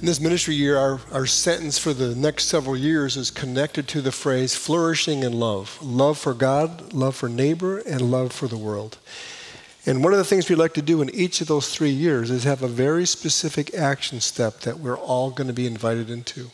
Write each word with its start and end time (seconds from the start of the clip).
In 0.00 0.06
this 0.06 0.18
ministry 0.18 0.54
year, 0.54 0.78
our, 0.78 0.98
our 1.12 1.26
sentence 1.26 1.76
for 1.76 1.92
the 1.92 2.14
next 2.14 2.46
several 2.46 2.74
years 2.74 3.18
is 3.18 3.30
connected 3.30 3.86
to 3.88 4.00
the 4.00 4.10
phrase 4.10 4.56
flourishing 4.56 5.22
in 5.22 5.34
love 5.34 5.78
love 5.82 6.16
for 6.16 6.32
God, 6.32 6.94
love 6.94 7.14
for 7.14 7.28
neighbor, 7.28 7.80
and 7.80 8.10
love 8.10 8.32
for 8.32 8.48
the 8.48 8.56
world. 8.56 8.96
And 9.84 10.02
one 10.02 10.14
of 10.14 10.18
the 10.18 10.24
things 10.24 10.48
we 10.48 10.56
like 10.56 10.72
to 10.74 10.82
do 10.82 11.02
in 11.02 11.10
each 11.10 11.42
of 11.42 11.48
those 11.48 11.74
three 11.74 11.90
years 11.90 12.30
is 12.30 12.44
have 12.44 12.62
a 12.62 12.66
very 12.68 13.04
specific 13.04 13.74
action 13.74 14.22
step 14.22 14.60
that 14.60 14.78
we're 14.78 14.96
all 14.96 15.30
going 15.30 15.48
to 15.48 15.52
be 15.52 15.66
invited 15.66 16.08
into. 16.08 16.50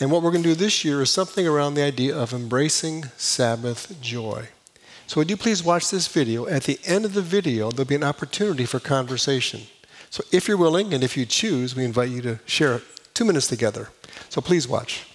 And 0.00 0.10
what 0.10 0.20
we're 0.20 0.32
going 0.32 0.42
to 0.42 0.48
do 0.48 0.56
this 0.56 0.84
year 0.84 1.02
is 1.02 1.10
something 1.10 1.46
around 1.46 1.74
the 1.74 1.84
idea 1.84 2.16
of 2.16 2.32
embracing 2.32 3.04
Sabbath 3.16 3.96
joy. 4.00 4.48
So, 5.06 5.20
would 5.20 5.30
you 5.30 5.36
please 5.36 5.62
watch 5.62 5.88
this 5.88 6.08
video? 6.08 6.48
At 6.48 6.64
the 6.64 6.80
end 6.84 7.04
of 7.04 7.14
the 7.14 7.22
video, 7.22 7.70
there'll 7.70 7.84
be 7.84 7.94
an 7.94 8.02
opportunity 8.02 8.64
for 8.64 8.80
conversation. 8.80 9.68
So 10.12 10.22
if 10.30 10.46
you're 10.46 10.58
willing 10.58 10.92
and 10.92 11.02
if 11.02 11.16
you 11.16 11.24
choose, 11.24 11.74
we 11.74 11.86
invite 11.86 12.10
you 12.10 12.20
to 12.20 12.38
share 12.44 12.82
two 13.14 13.24
minutes 13.24 13.46
together. 13.46 13.88
So 14.28 14.42
please 14.42 14.68
watch. 14.68 15.06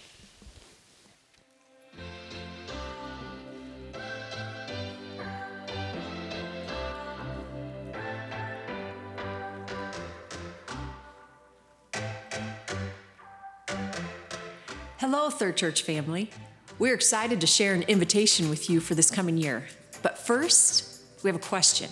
Hello, 14.98 15.30
Third 15.30 15.58
Church 15.58 15.84
family. 15.84 16.32
We're 16.80 16.96
excited 16.96 17.40
to 17.42 17.46
share 17.46 17.76
an 17.76 17.84
invitation 17.84 18.50
with 18.50 18.68
you 18.68 18.80
for 18.80 18.96
this 18.96 19.12
coming 19.12 19.38
year. 19.38 19.68
But 20.02 20.18
first, 20.18 21.04
we 21.22 21.28
have 21.28 21.36
a 21.36 21.40
question 21.46 21.92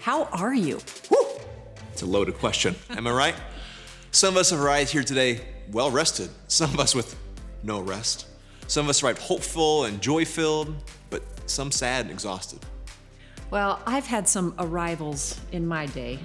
How 0.00 0.24
are 0.24 0.52
you? 0.52 0.80
Woo! 1.08 1.31
It's 1.92 2.00
a 2.02 2.06
loaded 2.06 2.38
question. 2.38 2.74
Am 2.90 3.06
I 3.06 3.12
right? 3.12 3.34
Some 4.12 4.34
of 4.34 4.40
us 4.40 4.50
have 4.50 4.60
arrived 4.60 4.90
here 4.90 5.02
today 5.02 5.42
well 5.70 5.90
rested, 5.90 6.30
some 6.48 6.72
of 6.72 6.80
us 6.80 6.94
with 6.94 7.16
no 7.62 7.80
rest. 7.80 8.26
Some 8.66 8.86
of 8.86 8.90
us 8.90 9.02
arrived 9.02 9.18
hopeful 9.18 9.84
and 9.84 10.00
joy 10.00 10.24
filled, 10.24 10.74
but 11.10 11.22
some 11.44 11.70
sad 11.70 12.06
and 12.06 12.10
exhausted. 12.10 12.60
Well, 13.50 13.82
I've 13.86 14.06
had 14.06 14.26
some 14.26 14.54
arrivals 14.58 15.38
in 15.52 15.66
my 15.66 15.84
day. 15.84 16.18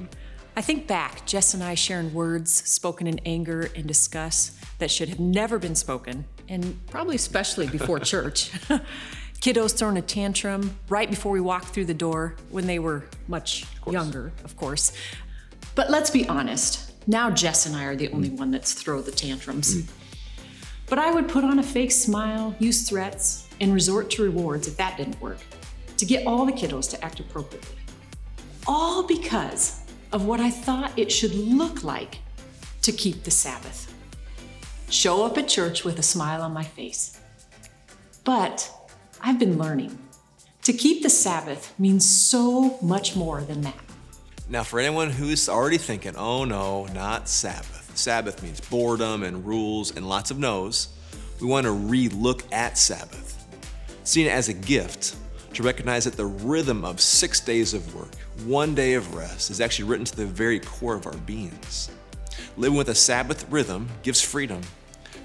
I 0.56 0.62
think 0.62 0.88
back, 0.88 1.26
Jess 1.26 1.54
and 1.54 1.62
I 1.62 1.76
sharing 1.76 2.14
words 2.14 2.52
spoken 2.52 3.06
in 3.06 3.20
anger 3.26 3.70
and 3.76 3.86
disgust 3.86 4.54
that 4.80 4.90
should 4.90 5.10
have 5.10 5.20
never 5.20 5.60
been 5.60 5.76
spoken, 5.76 6.26
and 6.48 6.80
probably 6.88 7.18
especially 7.18 7.68
before 7.68 8.00
church. 8.14 8.52
Kiddos 9.42 9.78
throwing 9.78 9.98
a 9.98 10.02
tantrum 10.02 10.78
right 10.90 11.10
before 11.10 11.32
we 11.32 11.42
walked 11.42 11.68
through 11.68 11.86
the 11.86 11.94
door 11.94 12.36
when 12.50 12.66
they 12.66 12.80
were 12.80 13.06
much 13.28 13.66
of 13.86 13.94
younger, 13.94 14.32
of 14.44 14.58
course. 14.58 14.94
But 15.78 15.92
let's 15.92 16.10
be 16.10 16.28
honest. 16.28 16.92
Now 17.06 17.30
Jess 17.30 17.68
and 17.68 17.76
I 17.76 17.84
are 17.84 17.96
the 17.96 18.10
only 18.10 18.32
one 18.32 18.50
that's 18.50 18.74
throw 18.74 19.00
the 19.00 19.12
tantrums. 19.12 19.76
Mm. 19.76 19.90
But 20.88 20.98
I 20.98 21.12
would 21.12 21.30
put 21.30 21.44
on 21.44 21.60
a 21.60 21.64
fake 21.64 21.92
smile, 21.92 22.56
use 22.58 22.90
threats, 22.90 23.48
and 23.62 23.72
resort 23.72 24.10
to 24.12 24.24
rewards 24.24 24.68
if 24.68 24.76
that 24.78 24.98
didn't 24.98 25.22
work 25.22 25.38
to 25.98 26.06
get 26.06 26.26
all 26.26 26.48
the 26.48 26.52
kiddos 26.52 26.90
to 26.90 27.06
act 27.06 27.20
appropriately. 27.20 27.76
All 28.66 29.04
because 29.04 29.84
of 30.12 30.26
what 30.26 30.40
I 30.40 30.50
thought 30.50 30.98
it 30.98 31.12
should 31.12 31.36
look 31.36 31.84
like 31.84 32.22
to 32.82 32.92
keep 32.92 33.24
the 33.24 33.32
Sabbath. 33.32 33.94
Show 34.90 35.24
up 35.24 35.38
at 35.38 35.48
church 35.48 35.84
with 35.84 36.00
a 36.00 36.04
smile 36.04 36.42
on 36.42 36.54
my 36.54 36.64
face. 36.64 37.20
But 38.24 38.68
I've 39.22 39.38
been 39.38 39.60
learning. 39.60 39.96
To 40.64 40.74
keep 40.74 41.04
the 41.04 41.10
Sabbath 41.12 41.78
means 41.80 42.04
so 42.04 42.80
much 42.82 43.16
more 43.16 43.42
than 43.42 43.62
that. 43.62 43.87
Now, 44.50 44.64
for 44.64 44.80
anyone 44.80 45.10
who's 45.10 45.50
already 45.50 45.78
thinking, 45.78 46.16
oh 46.16 46.46
no, 46.46 46.86
not 46.94 47.28
Sabbath. 47.28 47.92
Sabbath 47.96 48.42
means 48.42 48.62
boredom 48.62 49.24
and 49.24 49.46
rules 49.46 49.94
and 49.96 50.08
lots 50.08 50.32
of 50.32 50.40
no's. 50.40 50.88
We 51.42 51.48
want 51.48 51.66
to 51.66 51.72
re 51.72 52.08
look 52.08 52.44
at 52.54 52.78
Sabbath, 52.78 53.46
seeing 54.06 54.28
it 54.28 54.32
as 54.32 54.48
a 54.48 54.54
gift 54.54 55.18
to 55.54 55.64
recognize 55.64 56.06
that 56.06 56.16
the 56.16 56.26
rhythm 56.26 56.86
of 56.86 57.02
six 57.02 57.42
days 57.42 57.74
of 57.74 57.94
work, 57.94 58.16
one 58.46 58.74
day 58.74 58.94
of 58.94 59.16
rest, 59.16 59.50
is 59.50 59.60
actually 59.60 59.90
written 59.90 60.06
to 60.06 60.16
the 60.16 60.26
very 60.26 60.62
core 60.62 60.96
of 60.96 61.06
our 61.08 61.18
beings. 61.18 61.92
Living 62.56 62.78
with 62.78 62.88
a 62.88 62.96
Sabbath 62.96 63.50
rhythm 63.50 63.90
gives 64.02 64.22
freedom, 64.22 64.62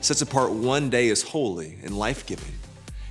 sets 0.00 0.22
apart 0.22 0.50
one 0.50 0.90
day 0.90 1.10
as 1.10 1.22
holy 1.22 1.78
and 1.84 1.96
life 1.96 2.26
giving. 2.26 2.54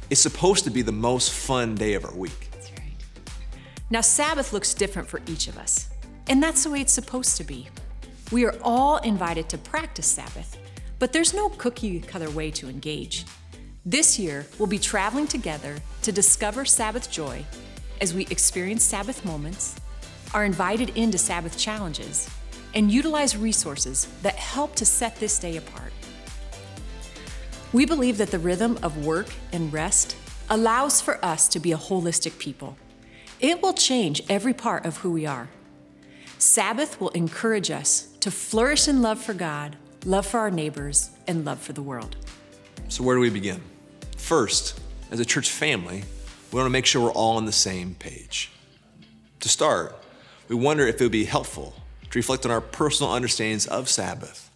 It's 0.09 0.21
supposed 0.21 0.65
to 0.65 0.71
be 0.71 0.81
the 0.81 0.91
most 0.91 1.31
fun 1.31 1.75
day 1.75 1.93
of 1.93 2.03
our 2.03 2.13
week. 2.13 2.49
That's 2.51 2.71
right. 2.73 2.97
Now, 3.89 4.01
Sabbath 4.01 4.51
looks 4.51 4.73
different 4.73 5.07
for 5.07 5.21
each 5.25 5.47
of 5.47 5.57
us. 5.57 5.90
And 6.27 6.41
that's 6.41 6.63
the 6.63 6.69
way 6.69 6.81
it's 6.81 6.93
supposed 6.93 7.37
to 7.37 7.43
be. 7.43 7.69
We 8.31 8.45
are 8.45 8.55
all 8.63 8.97
invited 8.97 9.49
to 9.49 9.57
practice 9.57 10.07
Sabbath, 10.07 10.57
but 10.99 11.11
there's 11.13 11.33
no 11.33 11.49
cookie 11.49 11.99
cutter 11.99 12.29
way 12.29 12.51
to 12.51 12.69
engage. 12.69 13.25
This 13.85 14.19
year, 14.19 14.45
we'll 14.57 14.67
be 14.67 14.79
traveling 14.79 15.27
together 15.27 15.75
to 16.03 16.11
discover 16.11 16.65
Sabbath 16.65 17.11
joy 17.11 17.45
as 18.01 18.15
we 18.15 18.25
experience 18.31 18.83
Sabbath 18.83 19.23
moments, 19.23 19.75
are 20.33 20.43
invited 20.43 20.89
into 20.97 21.17
Sabbath 21.17 21.57
challenges, 21.57 22.27
and 22.73 22.91
utilize 22.91 23.37
resources 23.37 24.07
that 24.23 24.35
help 24.35 24.75
to 24.75 24.85
set 24.85 25.15
this 25.17 25.37
day 25.37 25.57
apart. 25.57 25.93
We 27.71 27.85
believe 27.85 28.17
that 28.17 28.31
the 28.31 28.39
rhythm 28.39 28.79
of 28.81 29.05
work 29.05 29.27
and 29.53 29.71
rest 29.71 30.15
allows 30.49 30.99
for 30.99 31.23
us 31.23 31.47
to 31.49 31.59
be 31.59 31.71
a 31.71 31.77
holistic 31.77 32.37
people. 32.39 32.75
It 33.39 33.61
will 33.61 33.73
change 33.73 34.23
every 34.27 34.53
part 34.53 34.85
of 34.85 34.97
who 34.97 35.11
we 35.11 35.25
are. 35.25 35.47
Sabbath 36.41 36.99
will 36.99 37.09
encourage 37.09 37.69
us 37.69 38.07
to 38.19 38.31
flourish 38.31 38.87
in 38.87 39.03
love 39.03 39.21
for 39.21 39.35
God, 39.35 39.75
love 40.05 40.25
for 40.25 40.39
our 40.39 40.49
neighbors, 40.49 41.11
and 41.27 41.45
love 41.45 41.59
for 41.59 41.71
the 41.71 41.83
world. 41.83 42.15
So, 42.89 43.03
where 43.03 43.15
do 43.15 43.21
we 43.21 43.29
begin? 43.29 43.61
First, 44.17 44.81
as 45.11 45.19
a 45.19 45.25
church 45.25 45.51
family, 45.51 46.03
we 46.51 46.57
want 46.57 46.65
to 46.65 46.71
make 46.71 46.87
sure 46.87 47.03
we're 47.03 47.11
all 47.11 47.37
on 47.37 47.45
the 47.45 47.51
same 47.51 47.93
page. 47.93 48.51
To 49.41 49.49
start, 49.49 49.95
we 50.47 50.55
wonder 50.55 50.87
if 50.87 50.99
it 50.99 51.03
would 51.03 51.11
be 51.11 51.25
helpful 51.25 51.75
to 52.09 52.17
reflect 52.17 52.43
on 52.43 52.51
our 52.51 52.59
personal 52.59 53.11
understandings 53.11 53.67
of 53.67 53.87
Sabbath. 53.87 54.49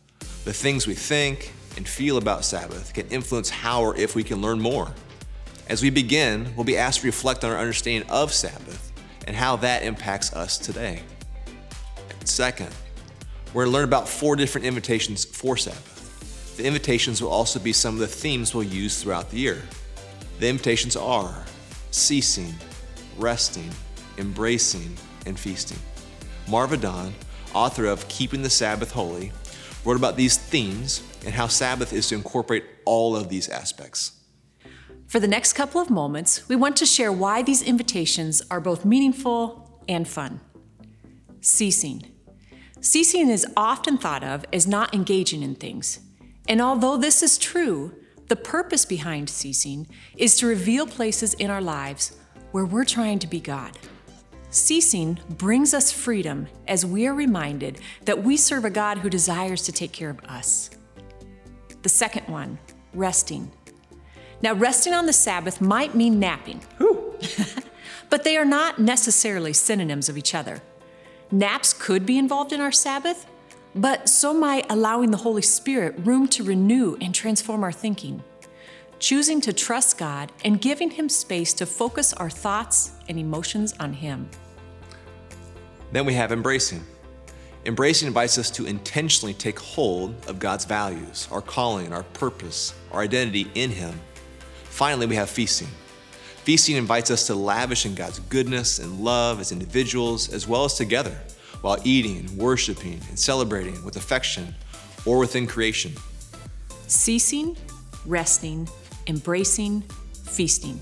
The 0.44 0.54
things 0.54 0.88
we 0.88 0.96
think 0.96 1.54
and 1.78 1.88
feel 1.88 2.18
about 2.18 2.46
Sabbath 2.46 2.96
can 2.96 3.08
influence 3.10 3.52
how 3.52 3.84
or 3.84 3.96
if 3.96 4.16
we 4.16 4.24
can 4.24 4.42
learn 4.42 4.60
more. 4.60 4.92
As 5.70 5.84
we 5.84 5.92
begin, 5.92 6.52
we'll 6.56 6.64
be 6.64 6.78
asked 6.78 7.02
to 7.02 7.06
reflect 7.06 7.44
on 7.44 7.52
our 7.52 7.60
understanding 7.60 8.10
of 8.10 8.34
Sabbath 8.34 8.92
and 9.28 9.36
how 9.36 9.58
that 9.58 9.84
impacts 9.84 10.34
us 10.34 10.58
today. 10.58 11.04
Second, 12.26 12.74
we're 13.54 13.64
going 13.64 13.72
to 13.72 13.78
learn 13.78 13.84
about 13.86 14.10
four 14.10 14.36
different 14.36 14.66
invitations 14.66 15.24
for 15.24 15.56
Sabbath. 15.56 16.58
The 16.58 16.66
invitations 16.66 17.22
will 17.22 17.30
also 17.30 17.60
be 17.60 17.72
some 17.72 17.94
of 17.94 18.00
the 18.00 18.08
themes 18.08 18.54
we'll 18.54 18.64
use 18.64 19.02
throughout 19.02 19.30
the 19.30 19.38
year. 19.38 19.62
The 20.40 20.50
invitations 20.50 20.96
are 20.96 21.46
ceasing, 21.92 22.54
resting, 23.18 23.70
embracing, 24.18 24.96
and 25.26 25.40
feasting. 25.40 25.80
Marva 26.48 26.78
Dawn, 26.78 27.14
author 27.54 27.86
of 27.86 28.08
Keeping 28.08 28.42
the 28.42 28.50
Sabbath 28.50 28.92
Wholly, 28.92 29.32
wrote 29.86 29.96
about 29.96 30.18
these 30.18 30.38
themes 30.38 31.04
and 31.26 31.34
how 31.34 31.48
Sabbath 31.48 31.94
is 31.94 32.10
to 32.10 32.16
incorporate 32.16 32.66
all 32.86 33.16
of 33.16 33.30
these 33.30 33.50
aspects. 33.50 34.12
For 35.08 35.20
the 35.20 35.28
next 35.28 35.54
couple 35.54 35.80
of 35.80 35.90
moments, 35.90 36.50
we 36.50 36.56
want 36.56 36.76
to 36.78 36.86
share 36.86 37.12
why 37.12 37.44
these 37.44 37.62
invitations 37.62 38.42
are 38.50 38.60
both 38.60 38.84
meaningful 38.84 39.84
and 39.88 40.08
fun. 40.08 40.42
Ceasing. 41.42 42.15
Ceasing 42.86 43.30
is 43.30 43.48
often 43.58 43.98
thought 43.98 44.24
of 44.24 44.46
as 44.54 44.68
not 44.68 44.94
engaging 44.94 45.42
in 45.42 45.56
things. 45.56 46.02
And 46.48 46.62
although 46.62 46.98
this 46.98 47.24
is 47.24 47.40
true, 47.40 47.96
the 48.28 48.36
purpose 48.36 48.86
behind 48.86 49.28
ceasing 49.28 49.88
is 50.18 50.38
to 50.38 50.46
reveal 50.46 50.86
places 50.86 51.34
in 51.34 51.50
our 51.50 51.62
lives 51.62 52.16
where 52.52 52.64
we're 52.64 52.86
trying 52.86 53.18
to 53.18 53.28
be 53.28 53.40
God. 53.40 53.72
Ceasing 54.52 55.18
brings 55.32 55.74
us 55.74 55.92
freedom 55.92 56.46
as 56.68 56.86
we 56.86 57.08
are 57.08 57.16
reminded 57.16 57.80
that 58.04 58.24
we 58.24 58.38
serve 58.38 58.66
a 58.66 58.70
God 58.70 59.00
who 59.00 59.10
desires 59.10 59.64
to 59.64 59.72
take 59.72 59.92
care 59.92 60.12
of 60.12 60.24
us. 60.26 60.70
The 61.82 61.90
second 61.90 62.28
one, 62.28 62.60
resting. 62.94 63.52
Now, 64.44 64.54
resting 64.54 64.94
on 64.94 65.08
the 65.08 65.14
Sabbath 65.14 65.60
might 65.60 65.96
mean 65.96 66.20
napping, 66.20 66.62
but 68.12 68.24
they 68.24 68.38
are 68.38 68.46
not 68.46 68.78
necessarily 68.78 69.54
synonyms 69.54 70.08
of 70.08 70.20
each 70.20 70.36
other. 70.36 70.62
Naps 71.36 71.74
could 71.74 72.06
be 72.06 72.18
involved 72.18 72.54
in 72.54 72.62
our 72.62 72.72
Sabbath, 72.72 73.28
but 73.76 74.08
so 74.08 74.34
might 74.34 74.66
allowing 74.70 75.12
the 75.12 75.18
Holy 75.18 75.42
Spirit 75.42 75.94
room 76.06 76.30
to 76.30 76.46
renew 76.46 76.96
and 77.02 77.14
transform 77.14 77.62
our 77.62 77.74
thinking. 77.74 78.24
Choosing 79.00 79.42
to 79.42 79.52
trust 79.52 79.98
God 79.98 80.32
and 80.46 80.62
giving 80.62 80.92
Him 80.92 81.10
space 81.10 81.52
to 81.56 81.66
focus 81.66 82.14
our 82.14 82.30
thoughts 82.30 82.94
and 83.10 83.20
emotions 83.20 83.74
on 83.82 83.92
Him. 83.92 84.30
Then 85.92 86.06
we 86.06 86.14
have 86.14 86.32
embracing. 86.32 86.86
Embracing 87.66 88.08
invites 88.08 88.38
us 88.38 88.50
to 88.52 88.66
intentionally 88.66 89.34
take 89.34 89.60
hold 89.60 90.16
of 90.30 90.40
God's 90.40 90.64
values, 90.64 91.28
our 91.32 91.42
calling, 91.42 91.92
our 91.92 92.04
purpose, 92.04 92.74
our 92.94 93.02
identity 93.02 93.52
in 93.56 93.72
Him. 93.72 94.00
Finally, 94.64 95.08
we 95.08 95.16
have 95.16 95.30
feasting. 95.30 95.68
Feasting 96.46 96.76
invites 96.76 97.10
us 97.10 97.26
to 97.26 97.34
lavish 97.34 97.88
in 97.88 97.96
God's 97.96 98.20
goodness 98.20 98.78
and 98.78 99.00
love 99.00 99.40
as 99.40 99.52
individuals 99.52 100.32
as 100.32 100.48
well 100.48 100.64
as 100.64 100.76
together 100.76 101.18
while 101.62 101.80
eating, 101.84 102.30
worshiping, 102.38 103.02
and 103.10 103.18
celebrating 103.18 103.84
with 103.84 103.96
affection 103.96 104.54
or 105.08 105.18
within 105.18 105.48
creation. 105.48 105.92
Ceasing, 106.86 107.58
resting, 108.06 108.70
embracing, 109.08 109.82
feasting. 110.24 110.80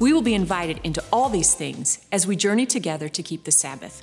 We 0.00 0.12
will 0.12 0.20
be 0.20 0.34
invited 0.34 0.80
into 0.84 1.02
all 1.10 1.30
these 1.30 1.54
things 1.54 2.06
as 2.12 2.26
we 2.26 2.36
journey 2.36 2.66
together 2.66 3.08
to 3.08 3.22
keep 3.22 3.44
the 3.44 3.52
Sabbath. 3.52 4.02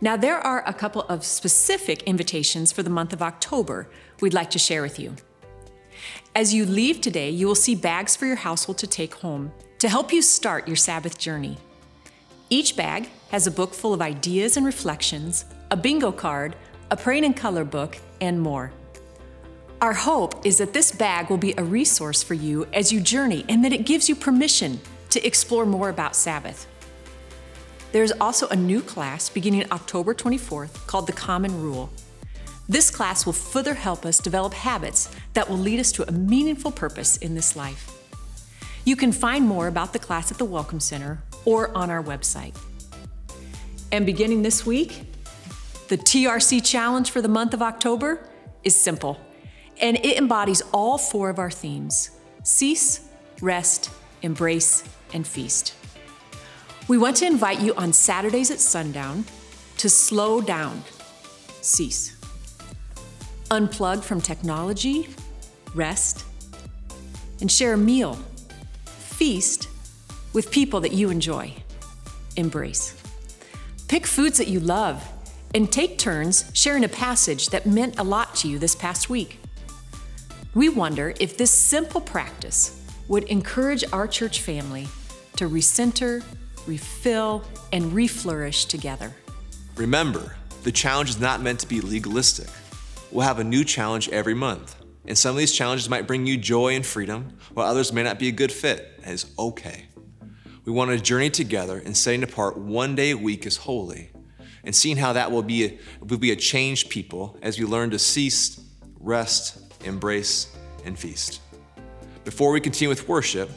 Now, 0.00 0.16
there 0.16 0.38
are 0.38 0.66
a 0.66 0.72
couple 0.72 1.02
of 1.02 1.22
specific 1.22 2.02
invitations 2.04 2.72
for 2.72 2.82
the 2.82 2.88
month 2.88 3.12
of 3.12 3.20
October 3.20 3.90
we'd 4.22 4.32
like 4.32 4.48
to 4.52 4.58
share 4.58 4.80
with 4.80 4.98
you. 4.98 5.16
As 6.34 6.54
you 6.54 6.64
leave 6.64 7.02
today, 7.02 7.28
you 7.28 7.46
will 7.46 7.54
see 7.54 7.74
bags 7.74 8.16
for 8.16 8.24
your 8.24 8.36
household 8.36 8.78
to 8.78 8.86
take 8.86 9.16
home 9.16 9.52
to 9.82 9.88
help 9.88 10.12
you 10.12 10.22
start 10.22 10.68
your 10.68 10.76
Sabbath 10.76 11.18
journey. 11.18 11.58
Each 12.48 12.76
bag 12.76 13.10
has 13.32 13.48
a 13.48 13.50
book 13.50 13.74
full 13.74 13.92
of 13.92 14.00
ideas 14.00 14.56
and 14.56 14.64
reflections, 14.64 15.44
a 15.72 15.76
bingo 15.76 16.12
card, 16.12 16.54
a 16.92 16.96
praying 16.96 17.24
and 17.24 17.36
color 17.36 17.64
book, 17.64 17.98
and 18.20 18.40
more. 18.40 18.70
Our 19.80 19.92
hope 19.92 20.46
is 20.46 20.58
that 20.58 20.72
this 20.72 20.92
bag 20.92 21.30
will 21.30 21.36
be 21.36 21.52
a 21.58 21.64
resource 21.64 22.22
for 22.22 22.34
you 22.34 22.64
as 22.72 22.92
you 22.92 23.00
journey 23.00 23.44
and 23.48 23.64
that 23.64 23.72
it 23.72 23.84
gives 23.84 24.08
you 24.08 24.14
permission 24.14 24.78
to 25.10 25.26
explore 25.26 25.66
more 25.66 25.88
about 25.88 26.14
Sabbath. 26.14 26.68
There's 27.90 28.12
also 28.20 28.46
a 28.50 28.54
new 28.54 28.82
class 28.82 29.30
beginning 29.30 29.64
October 29.72 30.14
24th 30.14 30.86
called 30.86 31.08
The 31.08 31.12
Common 31.12 31.60
Rule. 31.60 31.90
This 32.68 32.88
class 32.88 33.26
will 33.26 33.32
further 33.32 33.74
help 33.74 34.06
us 34.06 34.20
develop 34.20 34.54
habits 34.54 35.10
that 35.32 35.50
will 35.50 35.58
lead 35.58 35.80
us 35.80 35.90
to 35.90 36.08
a 36.08 36.12
meaningful 36.12 36.70
purpose 36.70 37.16
in 37.16 37.34
this 37.34 37.56
life. 37.56 38.01
You 38.84 38.96
can 38.96 39.12
find 39.12 39.46
more 39.46 39.68
about 39.68 39.92
the 39.92 39.98
class 40.00 40.32
at 40.32 40.38
the 40.38 40.44
Welcome 40.44 40.80
Center 40.80 41.22
or 41.44 41.76
on 41.76 41.88
our 41.90 42.02
website. 42.02 42.56
And 43.92 44.04
beginning 44.04 44.42
this 44.42 44.66
week, 44.66 45.04
the 45.88 45.96
TRC 45.96 46.64
challenge 46.64 47.10
for 47.10 47.22
the 47.22 47.28
month 47.28 47.54
of 47.54 47.62
October 47.62 48.26
is 48.64 48.74
simple, 48.74 49.20
and 49.80 49.98
it 49.98 50.18
embodies 50.18 50.62
all 50.72 50.98
four 50.98 51.30
of 51.30 51.38
our 51.38 51.50
themes 51.50 52.10
cease, 52.42 53.08
rest, 53.40 53.90
embrace, 54.22 54.82
and 55.12 55.26
feast. 55.26 55.74
We 56.88 56.98
want 56.98 57.16
to 57.18 57.26
invite 57.26 57.60
you 57.60 57.74
on 57.74 57.92
Saturdays 57.92 58.50
at 58.50 58.58
sundown 58.58 59.26
to 59.76 59.88
slow 59.88 60.40
down, 60.40 60.82
cease, 61.60 62.16
unplug 63.50 64.02
from 64.02 64.20
technology, 64.20 65.08
rest, 65.74 66.24
and 67.40 67.50
share 67.50 67.74
a 67.74 67.78
meal, 67.78 68.18
feast 69.22 69.68
with 70.32 70.50
people 70.50 70.80
that 70.80 70.90
you 70.90 71.08
enjoy, 71.08 71.54
embrace. 72.34 73.00
Pick 73.86 74.04
foods 74.04 74.36
that 74.38 74.48
you 74.48 74.58
love 74.58 75.08
and 75.54 75.70
take 75.70 75.96
turns 75.96 76.50
sharing 76.54 76.82
a 76.82 76.88
passage 76.88 77.50
that 77.50 77.64
meant 77.64 78.00
a 78.00 78.02
lot 78.02 78.34
to 78.34 78.48
you 78.48 78.58
this 78.58 78.74
past 78.74 79.08
week. 79.08 79.38
We 80.56 80.68
wonder 80.68 81.14
if 81.20 81.36
this 81.38 81.52
simple 81.52 82.00
practice 82.00 82.84
would 83.06 83.22
encourage 83.28 83.84
our 83.92 84.08
church 84.08 84.40
family 84.40 84.88
to 85.36 85.48
recenter, 85.48 86.24
refill, 86.66 87.44
and 87.72 87.92
reflourish 87.92 88.66
together. 88.66 89.12
Remember, 89.76 90.34
the 90.64 90.72
challenge 90.72 91.10
is 91.10 91.20
not 91.20 91.40
meant 91.40 91.60
to 91.60 91.68
be 91.68 91.80
legalistic. 91.80 92.48
We'll 93.12 93.24
have 93.24 93.38
a 93.38 93.44
new 93.44 93.62
challenge 93.62 94.08
every 94.08 94.34
month. 94.34 94.81
And 95.06 95.18
some 95.18 95.32
of 95.32 95.36
these 95.36 95.52
challenges 95.52 95.88
might 95.88 96.06
bring 96.06 96.26
you 96.26 96.36
joy 96.36 96.74
and 96.74 96.86
freedom, 96.86 97.36
while 97.54 97.66
others 97.66 97.92
may 97.92 98.02
not 98.02 98.18
be 98.18 98.28
a 98.28 98.32
good 98.32 98.52
fit. 98.52 99.02
That 99.02 99.12
is 99.12 99.26
okay. 99.38 99.86
We 100.64 100.72
want 100.72 100.92
to 100.92 101.00
journey 101.00 101.30
together 101.30 101.78
in 101.78 101.94
setting 101.94 102.22
apart 102.22 102.56
one 102.56 102.94
day 102.94 103.10
a 103.10 103.16
week 103.16 103.46
as 103.46 103.56
holy 103.56 104.10
and 104.64 104.74
seeing 104.74 104.96
how 104.96 105.12
that 105.12 105.32
will 105.32 105.42
be 105.42 105.64
a, 105.64 105.78
will 106.00 106.18
be 106.18 106.30
a 106.30 106.36
changed 106.36 106.88
people 106.88 107.36
as 107.42 107.58
we 107.58 107.64
learn 107.64 107.90
to 107.90 107.98
cease, 107.98 108.60
rest, 109.00 109.74
embrace, 109.84 110.54
and 110.84 110.96
feast. 110.96 111.40
Before 112.24 112.52
we 112.52 112.60
continue 112.60 112.88
with 112.88 113.08
worship, 113.08 113.50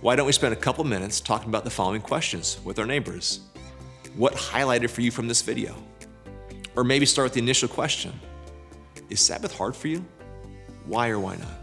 why 0.00 0.16
don't 0.16 0.26
we 0.26 0.32
spend 0.32 0.52
a 0.52 0.56
couple 0.56 0.82
minutes 0.82 1.20
talking 1.20 1.48
about 1.48 1.62
the 1.62 1.70
following 1.70 2.00
questions 2.00 2.58
with 2.64 2.80
our 2.80 2.86
neighbors? 2.86 3.40
What 4.16 4.34
highlighted 4.34 4.90
for 4.90 5.02
you 5.02 5.12
from 5.12 5.28
this 5.28 5.42
video? 5.42 5.76
Or 6.74 6.82
maybe 6.82 7.06
start 7.06 7.26
with 7.26 7.34
the 7.34 7.40
initial 7.40 7.68
question 7.68 8.18
Is 9.08 9.20
Sabbath 9.20 9.56
hard 9.56 9.76
for 9.76 9.86
you? 9.86 10.04
Why 10.86 11.08
or 11.08 11.20
why 11.20 11.36
not? 11.36 11.59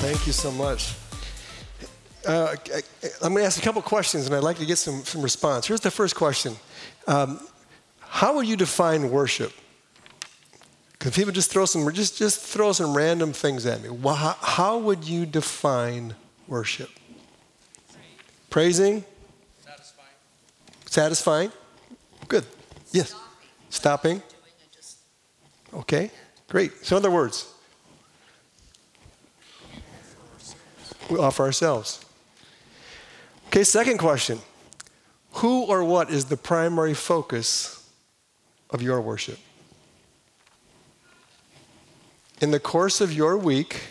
Thank 0.00 0.26
you 0.26 0.32
so 0.32 0.50
much. 0.50 0.94
Uh, 2.26 2.56
I, 2.56 2.82
I'm 3.22 3.34
going 3.34 3.42
to 3.42 3.44
ask 3.44 3.58
a 3.58 3.62
couple 3.62 3.82
questions, 3.82 4.24
and 4.24 4.34
I'd 4.34 4.42
like 4.42 4.56
to 4.56 4.64
get 4.64 4.78
some, 4.78 5.04
some 5.04 5.20
response. 5.20 5.66
Here's 5.66 5.80
the 5.80 5.90
first 5.90 6.16
question 6.16 6.56
um, 7.06 7.38
How 8.00 8.34
would 8.36 8.48
you 8.48 8.56
define 8.56 9.10
worship? 9.10 9.52
Because 10.92 11.14
people 11.14 11.32
just 11.32 11.50
throw 11.50 11.66
some 11.66 11.92
just 11.92 12.16
just 12.16 12.40
throw 12.40 12.72
some 12.72 12.96
random 12.96 13.34
things 13.34 13.66
at 13.66 13.82
me. 13.82 13.90
Well, 13.90 14.14
how, 14.14 14.36
how 14.40 14.78
would 14.78 15.04
you 15.04 15.26
define 15.26 16.14
worship? 16.48 16.88
Praising. 18.48 19.04
Satisfying. 19.62 20.08
Satisfying. 20.86 21.52
Good. 22.26 22.46
Yes. 22.90 23.14
Stopping. 23.68 24.22
Okay. 25.74 26.10
Great. 26.48 26.72
So, 26.86 26.96
in 26.96 27.02
other 27.02 27.10
words, 27.10 27.52
we 31.10 31.18
offer 31.18 31.42
ourselves. 31.42 32.04
Okay, 33.48 33.64
second 33.64 33.98
question. 33.98 34.38
Who 35.34 35.64
or 35.64 35.84
what 35.84 36.10
is 36.10 36.26
the 36.26 36.36
primary 36.36 36.94
focus 36.94 37.88
of 38.70 38.82
your 38.82 39.00
worship? 39.00 39.38
in 42.40 42.50
the 42.50 42.60
course 42.60 43.00
of 43.00 43.12
your 43.12 43.36
week, 43.36 43.82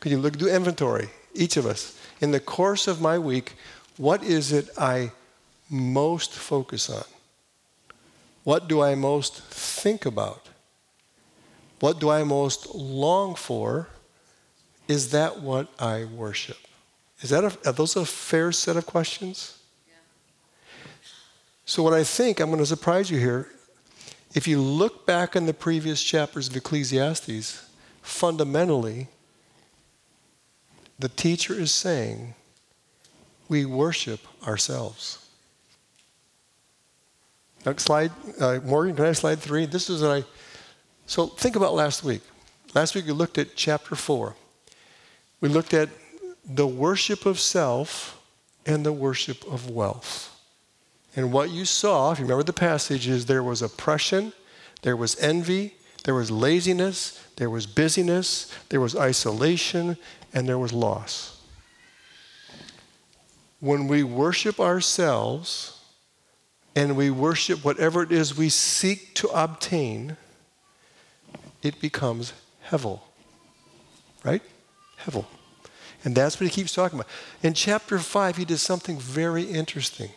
could 0.00 0.12
you 0.12 0.18
look 0.18 0.36
do 0.36 0.48
inventory, 0.48 1.08
each 1.34 1.56
of 1.56 1.64
us? 1.64 1.98
In 2.20 2.32
the 2.32 2.40
course 2.40 2.88
of 2.88 3.00
my 3.00 3.18
week, 3.18 3.54
what 3.96 4.22
is 4.22 4.52
it 4.52 4.68
I 4.76 5.12
most 5.70 6.32
focus 6.32 6.90
on? 6.90 7.04
What 8.44 8.68
do 8.68 8.82
I 8.82 8.94
most 8.94 9.42
think 9.42 10.04
about? 10.04 10.48
What 11.80 12.00
do 12.00 12.10
I 12.10 12.24
most 12.24 12.74
long 12.74 13.34
for? 13.34 13.88
Is 14.88 15.10
that 15.10 15.40
what 15.40 15.68
I 15.78 16.04
worship? 16.04 16.56
Is 17.20 17.30
that 17.30 17.44
a, 17.44 17.68
are 17.68 17.72
those 17.72 17.94
a 17.94 18.06
fair 18.06 18.52
set 18.52 18.76
of 18.76 18.86
questions? 18.86 19.58
Yeah. 19.86 19.94
So, 21.66 21.82
what 21.82 21.92
I 21.92 22.04
think, 22.04 22.40
I'm 22.40 22.48
going 22.48 22.58
to 22.58 22.66
surprise 22.66 23.10
you 23.10 23.18
here. 23.18 23.48
If 24.34 24.48
you 24.48 24.60
look 24.60 25.06
back 25.06 25.36
in 25.36 25.46
the 25.46 25.54
previous 25.54 26.02
chapters 26.02 26.48
of 26.48 26.56
Ecclesiastes, 26.56 27.68
fundamentally, 28.02 29.08
the 30.98 31.08
teacher 31.08 31.54
is 31.54 31.72
saying 31.72 32.34
we 33.48 33.64
worship 33.64 34.20
ourselves. 34.46 35.26
Next 37.66 37.84
slide, 37.84 38.12
uh, 38.40 38.60
Morgan, 38.64 38.96
can 38.96 39.06
I 39.06 39.12
slide 39.12 39.38
three? 39.38 39.66
This 39.66 39.90
is 39.90 40.02
what 40.02 40.10
I. 40.10 40.24
So 41.06 41.26
think 41.26 41.56
about 41.56 41.74
last 41.74 42.04
week. 42.04 42.22
Last 42.74 42.94
week 42.94 43.06
we 43.06 43.12
looked 43.12 43.38
at 43.38 43.56
chapter 43.56 43.94
four. 43.94 44.34
We 45.40 45.48
looked 45.48 45.74
at 45.74 45.88
the 46.44 46.66
worship 46.66 47.26
of 47.26 47.38
self 47.38 48.20
and 48.66 48.84
the 48.84 48.92
worship 48.92 49.46
of 49.50 49.70
wealth. 49.70 50.34
And 51.14 51.32
what 51.32 51.50
you 51.50 51.64
saw, 51.64 52.12
if 52.12 52.18
you 52.18 52.24
remember 52.24 52.44
the 52.44 52.52
passage, 52.52 53.08
is 53.08 53.26
there 53.26 53.42
was 53.42 53.62
oppression, 53.62 54.32
there 54.82 54.96
was 54.96 55.18
envy, 55.20 55.74
there 56.04 56.14
was 56.14 56.30
laziness, 56.30 57.24
there 57.36 57.50
was 57.50 57.66
busyness, 57.66 58.52
there 58.68 58.80
was 58.80 58.96
isolation, 58.96 59.96
and 60.32 60.48
there 60.48 60.58
was 60.58 60.72
loss. 60.72 61.40
When 63.60 63.88
we 63.88 64.02
worship 64.02 64.60
ourselves 64.60 65.80
and 66.76 66.96
we 66.96 67.10
worship 67.10 67.64
whatever 67.64 68.02
it 68.02 68.12
is 68.12 68.36
we 68.36 68.48
seek 68.48 69.14
to 69.14 69.28
obtain, 69.28 70.16
it 71.62 71.80
becomes 71.80 72.32
hevel. 72.70 73.00
Right? 74.22 74.42
And 76.04 76.14
that's 76.14 76.38
what 76.38 76.44
he 76.44 76.50
keeps 76.50 76.72
talking 76.72 76.98
about. 76.98 77.10
In 77.42 77.54
chapter 77.54 77.98
5, 77.98 78.36
he 78.36 78.44
does 78.44 78.62
something 78.62 78.98
very 78.98 79.42
interesting. 79.44 80.10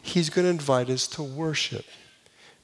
He's 0.00 0.30
going 0.30 0.44
to 0.44 0.50
invite 0.50 0.90
us 0.90 1.06
to 1.08 1.22
worship. 1.22 1.84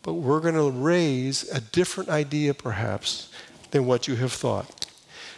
But 0.02 0.14
we're 0.14 0.40
going 0.40 0.54
to 0.54 0.70
raise 0.70 1.48
a 1.50 1.60
different 1.60 2.08
idea, 2.08 2.54
perhaps, 2.54 3.30
than 3.70 3.86
what 3.86 4.08
you 4.08 4.16
have 4.16 4.32
thought. 4.32 4.86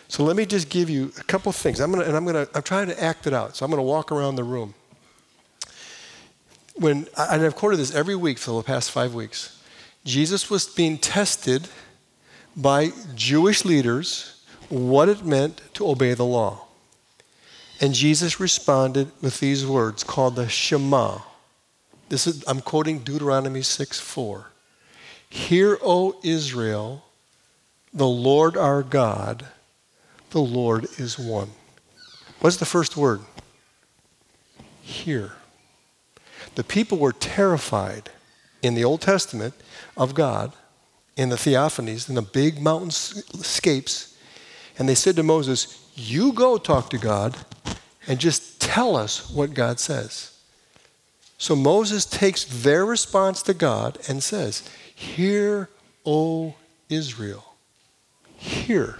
So 0.09 0.25
let 0.25 0.37
me 0.37 0.47
just 0.47 0.69
give 0.69 0.91
you 0.91 1.13
a 1.19 1.25
couple 1.25 1.51
things. 1.53 1.81
I'm 1.81 1.91
going 1.91 2.03
to, 2.03 2.09
and 2.09 2.17
I'm 2.17 2.25
going 2.25 2.47
to, 2.47 2.57
I'm 2.57 2.63
trying 2.63 2.89
to 2.89 3.03
act 3.03 3.27
it 3.27 3.33
out. 3.33 3.57
So 3.57 3.65
I'm 3.65 3.71
going 3.71 3.79
to 3.79 3.83
walk 3.83 4.13
around 4.13 4.37
the 4.37 4.45
room. 4.45 4.75
When, 6.77 7.07
and 7.17 7.43
I've 7.45 7.57
quoted 7.57 7.79
this 7.79 7.95
every 7.95 8.15
week 8.15 8.39
for 8.39 8.53
the 8.53 8.67
past 8.67 8.91
five 8.91 9.15
weeks. 9.15 9.61
Jesus 10.05 10.51
was 10.51 10.67
being 10.67 10.99
tested 10.99 11.69
by 12.57 12.91
Jewish 13.15 13.65
leaders 13.65 14.42
what 14.73 15.09
it 15.09 15.23
meant 15.23 15.61
to 15.75 15.87
obey 15.87 16.15
the 16.15 16.25
law. 16.25 16.67
And 17.81 17.93
Jesus 17.93 18.41
responded 18.41 19.11
with 19.21 19.39
these 19.39 19.67
words 19.67 20.03
called 20.03 20.37
the 20.37 20.49
Shema. 20.49 21.19
This 22.09 22.27
is, 22.27 22.43
I'm 22.47 22.61
quoting 22.61 23.01
Deuteronomy 23.01 23.61
6 23.61 24.01
4. 24.01 24.47
Hear, 25.29 25.79
O 25.83 26.19
Israel, 26.23 27.05
the 27.93 28.07
Lord 28.07 28.57
our 28.57 28.83
God, 28.83 29.47
the 30.31 30.41
Lord 30.41 30.87
is 30.99 31.19
one. 31.19 31.51
What's 32.41 32.57
the 32.57 32.65
first 32.65 32.97
word? 32.97 33.21
Hear. 34.81 35.33
The 36.55 36.65
people 36.65 36.99
were 36.99 37.13
terrified 37.13 38.11
in 38.63 38.75
the 38.75 38.85
Old 38.85 39.03
Testament 39.03 39.55
of 39.97 40.15
God 40.15 40.53
in 41.17 41.29
the 41.29 41.37
theophanies, 41.37 42.09
in 42.09 42.15
the 42.15 42.23
big 42.23 42.57
mountainscapes, 42.57 44.12
and 44.79 44.89
they 44.89 44.95
said 44.95 45.17
to 45.17 45.23
Moses, 45.23 45.91
You 45.95 46.33
go 46.33 46.59
talk 46.59 46.91
to 46.91 46.99
God 46.99 47.37
and 48.07 48.19
just 48.19 48.61
tell 48.61 48.97
us 48.97 49.31
what 49.31 49.55
God 49.55 49.79
says. 49.79 50.39
So 51.39 51.57
Moses 51.57 52.05
takes 52.05 52.45
their 52.45 52.87
response 52.87 53.43
to 53.43 53.55
God 53.55 53.99
and 54.09 54.23
says, 54.23 54.69
Hear, 54.95 55.69
O 56.07 56.55
Israel. 56.89 57.55
Hear. 58.37 58.99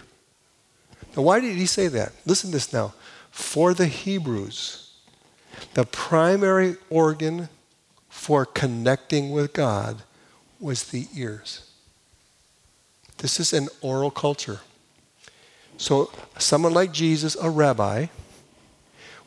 Now, 1.17 1.23
why 1.23 1.41
did 1.41 1.57
he 1.57 1.67
say 1.67 1.89
that? 1.89 2.13
Listen 2.27 2.51
to 2.51 2.57
this 2.57 2.73
now. 2.73 2.95
For 3.31 3.75
the 3.75 3.87
Hebrews, 3.87 4.93
the 5.75 5.85
primary 5.85 6.77
organ 6.91 7.49
for 8.09 8.45
connecting 8.45 9.31
with 9.31 9.53
God 9.53 10.03
was 10.61 10.85
the 10.85 11.07
ears. 11.15 11.69
This 13.19 13.41
is 13.41 13.53
an 13.53 13.69
oral 13.81 14.11
culture. 14.11 14.61
So, 15.77 16.11
someone 16.39 16.73
like 16.73 16.93
Jesus, 16.93 17.37
a 17.41 17.51
rabbi, 17.51 18.07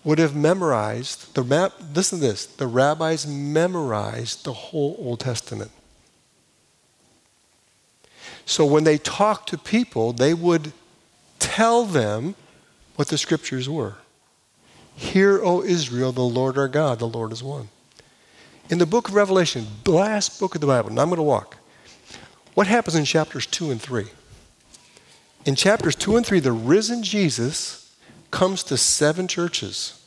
would 0.04 0.20
have 0.20 0.36
memorized 0.36 1.34
the 1.34 1.44
map. 1.44 1.74
Listen 1.94 2.20
to 2.20 2.28
this: 2.28 2.46
the 2.46 2.68
rabbis 2.68 3.28
memorized 3.28 4.46
the 4.46 4.54
whole 4.54 4.96
Old 5.00 5.20
Testament. 5.20 5.72
So 8.46 8.64
when 8.66 8.84
they 8.84 9.00
talked 9.00 9.50
to 9.50 9.58
people, 9.58 10.14
they 10.14 10.34
would 10.34 10.72
tell 11.40 11.84
them 11.86 12.36
what 12.96 13.08
the 13.08 13.18
scriptures 13.18 13.68
were. 13.68 13.96
Hear, 14.96 15.44
O 15.44 15.64
Israel, 15.64 16.12
the 16.12 16.22
Lord 16.22 16.58
our 16.58 16.68
God, 16.68 17.00
the 17.00 17.08
Lord 17.08 17.32
is 17.32 17.44
one. 17.44 17.70
In 18.70 18.78
the 18.78 18.86
book 18.86 19.10
of 19.10 19.16
Revelation, 19.16 19.66
last 19.86 20.40
book 20.40 20.56
of 20.56 20.62
the 20.62 20.68
Bible, 20.68 20.92
now 20.92 21.02
I'm 21.02 21.10
going 21.10 21.18
to 21.18 21.24
walk. 21.24 21.58
What 22.54 22.68
happens 22.68 22.96
in 22.96 23.04
chapters 23.04 23.46
2 23.46 23.72
and 23.72 23.82
3? 23.82 24.06
In 25.46 25.56
chapters 25.56 25.96
2 25.96 26.18
and 26.18 26.26
3, 26.26 26.40
the 26.40 26.52
risen 26.52 27.04
Jesus 27.04 27.96
comes 28.32 28.64
to 28.64 28.78
seven 28.78 29.28
churches. 29.28 30.04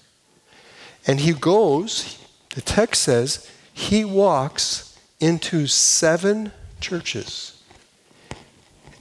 And 1.06 1.20
he 1.20 1.32
goes, 1.32 2.18
the 2.54 2.60
text 2.60 3.02
says, 3.02 3.48
he 3.72 4.04
walks 4.04 4.98
into 5.20 5.68
seven 5.68 6.52
churches. 6.80 7.62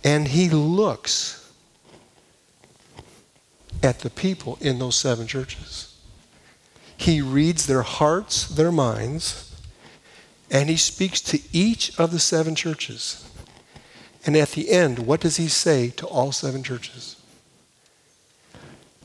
And 0.03 0.27
he 0.27 0.47
looks 0.49 1.51
at 3.81 3.99
the 3.99 4.09
people 4.09 4.57
in 4.61 4.77
those 4.79 4.95
seven 4.95 5.27
churches. 5.27 5.95
He 6.95 7.21
reads 7.21 7.65
their 7.65 7.81
hearts, 7.81 8.47
their 8.47 8.71
minds, 8.71 9.55
and 10.49 10.69
he 10.69 10.77
speaks 10.77 11.19
to 11.21 11.39
each 11.51 11.99
of 11.99 12.11
the 12.11 12.19
seven 12.19 12.55
churches. 12.55 13.26
And 14.27 14.35
at 14.35 14.49
the 14.49 14.69
end, 14.69 14.99
what 14.99 15.21
does 15.21 15.37
he 15.37 15.47
say 15.47 15.89
to 15.91 16.05
all 16.05 16.33
seven 16.33 16.61
churches? 16.61 17.15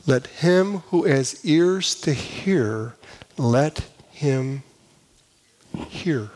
Let 0.05 0.27
him 0.27 0.79
who 0.89 1.05
has 1.05 1.43
ears 1.45 1.95
to 2.01 2.11
hear, 2.11 2.95
let 3.37 3.85
him 4.11 4.63
hear. 5.87 6.29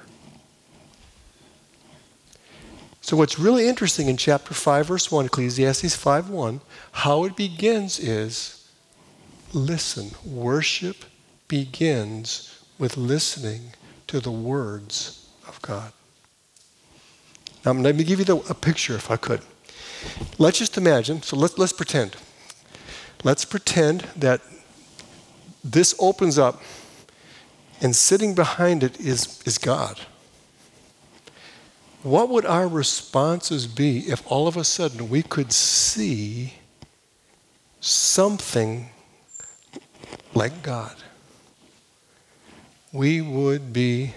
So 3.02 3.18
what's 3.18 3.38
really 3.38 3.68
interesting 3.68 4.08
in 4.08 4.16
chapter 4.16 4.54
5 4.54 4.88
verse 4.88 5.12
1 5.12 5.26
Ecclesiastes 5.26 5.96
5:1 5.96 6.62
how 6.92 7.26
it 7.26 7.36
begins 7.36 8.00
is 8.00 8.68
listen 9.54 10.12
worship 10.26 11.06
begins 11.48 12.60
with 12.78 12.98
listening 12.98 13.74
to 14.08 14.20
the 14.20 14.32
words 14.32 15.28
of 15.48 15.62
God. 15.62 15.94
Now, 17.68 17.74
let 17.74 17.98
me 17.98 18.06
give 18.06 18.20
you 18.20 18.24
the, 18.24 18.38
a 18.50 18.54
picture, 18.54 18.96
if 18.96 19.12
I 19.12 19.18
could. 19.18 19.42
Let's 20.38 20.58
just 20.58 20.78
imagine, 20.78 21.22
so 21.22 21.36
let's, 21.36 21.58
let's 21.58 21.74
pretend. 21.74 22.16
Let's 23.26 23.44
pretend 23.44 24.08
that 24.16 24.40
this 25.66 25.94
opens 26.00 26.40
up, 26.40 26.62
and 27.82 27.94
sitting 27.94 28.34
behind 28.36 28.84
it 28.84 28.98
is, 29.02 29.44
is 29.46 29.58
God. 29.58 30.00
What 32.04 32.30
would 32.30 32.46
our 32.46 32.70
responses 32.70 33.68
be 33.68 34.00
if 34.10 34.26
all 34.32 34.48
of 34.48 34.56
a 34.56 34.64
sudden 34.64 35.10
we 35.10 35.22
could 35.22 35.52
see 35.52 36.54
something 37.82 38.92
like 40.34 40.64
God? 40.64 40.96
We 42.94 43.20
would 43.20 43.74
be 43.74 44.14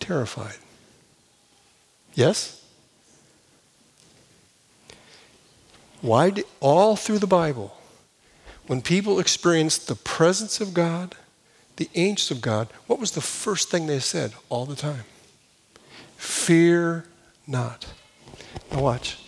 terrified. 0.00 0.56
Yes? 2.18 2.60
Why 6.00 6.30
did, 6.30 6.46
all 6.58 6.96
through 6.96 7.20
the 7.20 7.28
Bible, 7.28 7.78
when 8.66 8.82
people 8.82 9.20
experienced 9.20 9.86
the 9.86 9.94
presence 9.94 10.60
of 10.60 10.74
God, 10.74 11.14
the 11.76 11.88
angels 11.94 12.32
of 12.32 12.40
God, 12.40 12.66
what 12.88 12.98
was 12.98 13.12
the 13.12 13.20
first 13.20 13.70
thing 13.70 13.86
they 13.86 14.00
said 14.00 14.32
all 14.48 14.66
the 14.66 14.74
time? 14.74 15.04
Fear 16.16 17.04
not. 17.46 17.86
Now 18.72 18.82
watch. 18.82 19.20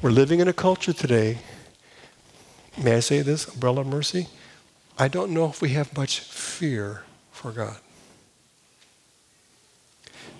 We're 0.00 0.10
living 0.10 0.38
in 0.38 0.46
a 0.46 0.52
culture 0.52 0.92
today, 0.92 1.38
may 2.80 2.94
I 2.94 3.00
say 3.00 3.22
this, 3.22 3.48
umbrella 3.48 3.80
of 3.80 3.88
mercy? 3.88 4.28
I 4.96 5.08
don't 5.08 5.32
know 5.32 5.46
if 5.46 5.60
we 5.60 5.70
have 5.70 5.96
much 5.96 6.20
fear 6.20 7.02
for 7.32 7.50
God. 7.50 7.78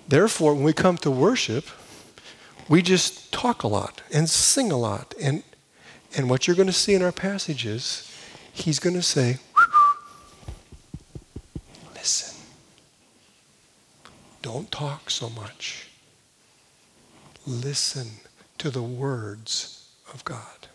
Therefore, 0.07 0.53
when 0.53 0.63
we 0.63 0.73
come 0.73 0.97
to 0.97 1.11
worship, 1.11 1.65
we 2.69 2.81
just 2.81 3.31
talk 3.31 3.63
a 3.63 3.67
lot 3.67 4.01
and 4.13 4.29
sing 4.29 4.71
a 4.71 4.77
lot. 4.77 5.13
And, 5.21 5.43
and 6.15 6.29
what 6.29 6.47
you're 6.47 6.55
going 6.55 6.67
to 6.67 6.73
see 6.73 6.93
in 6.93 7.01
our 7.01 7.11
passages, 7.11 8.11
he's 8.51 8.79
going 8.79 8.95
to 8.95 9.01
say, 9.01 9.37
listen. 11.93 12.33
Don't 14.41 14.69
talk 14.71 15.09
so 15.09 15.29
much. 15.29 15.87
Listen 17.47 18.07
to 18.57 18.69
the 18.69 18.83
words 18.83 19.89
of 20.13 20.23
God. 20.25 20.67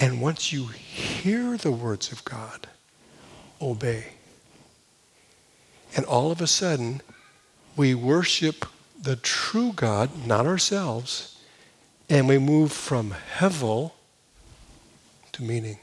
And 0.00 0.20
once 0.20 0.52
you 0.52 0.66
hear 0.66 1.56
the 1.56 1.72
words 1.72 2.12
of 2.12 2.24
God, 2.24 2.68
obey. 3.60 4.12
And 5.96 6.06
all 6.06 6.30
of 6.30 6.40
a 6.40 6.46
sudden, 6.46 7.02
we 7.78 7.94
worship 7.94 8.66
the 9.00 9.14
true 9.16 9.72
God, 9.72 10.26
not 10.26 10.46
ourselves, 10.46 11.38
and 12.10 12.28
we 12.28 12.36
move 12.36 12.72
from 12.72 13.14
hevel 13.36 13.92
to 15.32 15.42
meaning. 15.44 15.78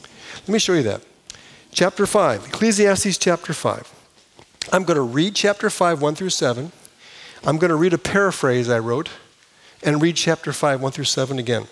Let 0.00 0.48
me 0.48 0.58
show 0.58 0.72
you 0.72 0.82
that. 0.84 1.02
Chapter 1.70 2.06
5, 2.06 2.46
Ecclesiastes 2.46 3.18
chapter 3.18 3.52
5. 3.52 3.92
I'm 4.72 4.84
going 4.84 4.96
to 4.96 5.02
read 5.02 5.34
chapter 5.34 5.68
5, 5.68 6.00
1 6.00 6.14
through 6.14 6.30
7. 6.30 6.72
I'm 7.44 7.58
going 7.58 7.68
to 7.68 7.76
read 7.76 7.92
a 7.92 7.98
paraphrase 7.98 8.70
I 8.70 8.78
wrote 8.78 9.10
and 9.82 10.00
read 10.00 10.16
chapter 10.16 10.52
5, 10.52 10.80
1 10.80 10.92
through 10.92 11.04
7 11.04 11.38
again. 11.38 11.66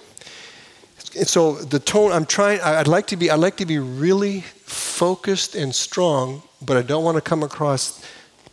And 1.16 1.26
so 1.26 1.54
the 1.54 1.78
tone 1.78 2.12
I'm 2.12 2.26
trying 2.26 2.60
I'd 2.60 2.88
like 2.88 3.06
to 3.08 3.16
be 3.16 3.30
I'd 3.30 3.38
like 3.38 3.56
to 3.58 3.66
be 3.66 3.78
really 3.78 4.40
focused 4.40 5.54
and 5.54 5.74
strong, 5.74 6.42
but 6.62 6.76
I 6.76 6.82
don't 6.82 7.04
want 7.04 7.16
to 7.16 7.20
come 7.20 7.42
across 7.42 8.02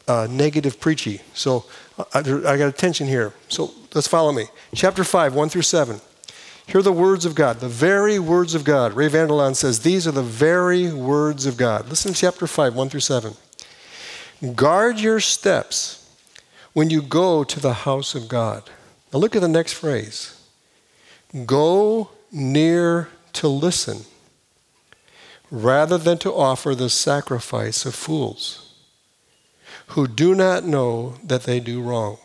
uh, 0.10 0.28
negative 0.30 0.80
preachy. 0.80 1.22
So 1.34 1.66
I, 2.14 2.20
I 2.20 2.58
got 2.58 2.68
attention 2.68 3.08
here. 3.08 3.32
So 3.48 3.72
let's 3.94 4.08
follow 4.08 4.32
me. 4.32 4.46
Chapter 4.74 5.04
5, 5.04 5.36
1 5.36 5.50
through 5.50 5.62
7. 5.62 6.02
Hear 6.66 6.82
the 6.82 6.92
words 6.92 7.26
of 7.26 7.36
God, 7.36 7.60
the 7.60 7.70
very 7.70 8.20
words 8.20 8.54
of 8.56 8.64
God. 8.64 8.94
Ray 8.94 9.08
Vander 9.08 9.34
Laan 9.34 9.56
says, 9.56 9.80
These 9.80 10.08
are 10.08 10.12
the 10.12 10.24
very 10.24 10.92
words 10.92 11.46
of 11.46 11.58
God. 11.58 11.88
Listen 11.90 12.14
to 12.14 12.20
chapter 12.20 12.48
5, 12.48 12.76
1 12.76 12.90
through 12.90 13.00
7. 13.00 13.34
Guard 14.56 15.00
your 15.00 15.20
steps 15.20 16.08
when 16.74 16.90
you 16.90 17.02
go 17.02 17.44
to 17.44 17.60
the 17.60 17.74
house 17.74 18.16
of 18.16 18.28
God. 18.28 18.70
Now 19.12 19.20
look 19.20 19.36
at 19.36 19.42
the 19.42 19.48
next 19.48 19.74
phrase. 19.74 20.40
Go 21.46 22.10
near 22.32 23.10
to 23.34 23.48
listen 23.48 24.06
rather 25.52 25.98
than 25.98 26.18
to 26.20 26.34
offer 26.34 26.76
the 26.76 26.90
sacrifice 26.90 27.86
of 27.86 27.96
fools 27.96 28.69
who 29.90 30.08
do 30.08 30.36
not 30.36 30.64
know 30.64 31.16
that 31.24 31.44
they 31.44 31.60
do 31.60 31.82
wrong. 31.82 32.18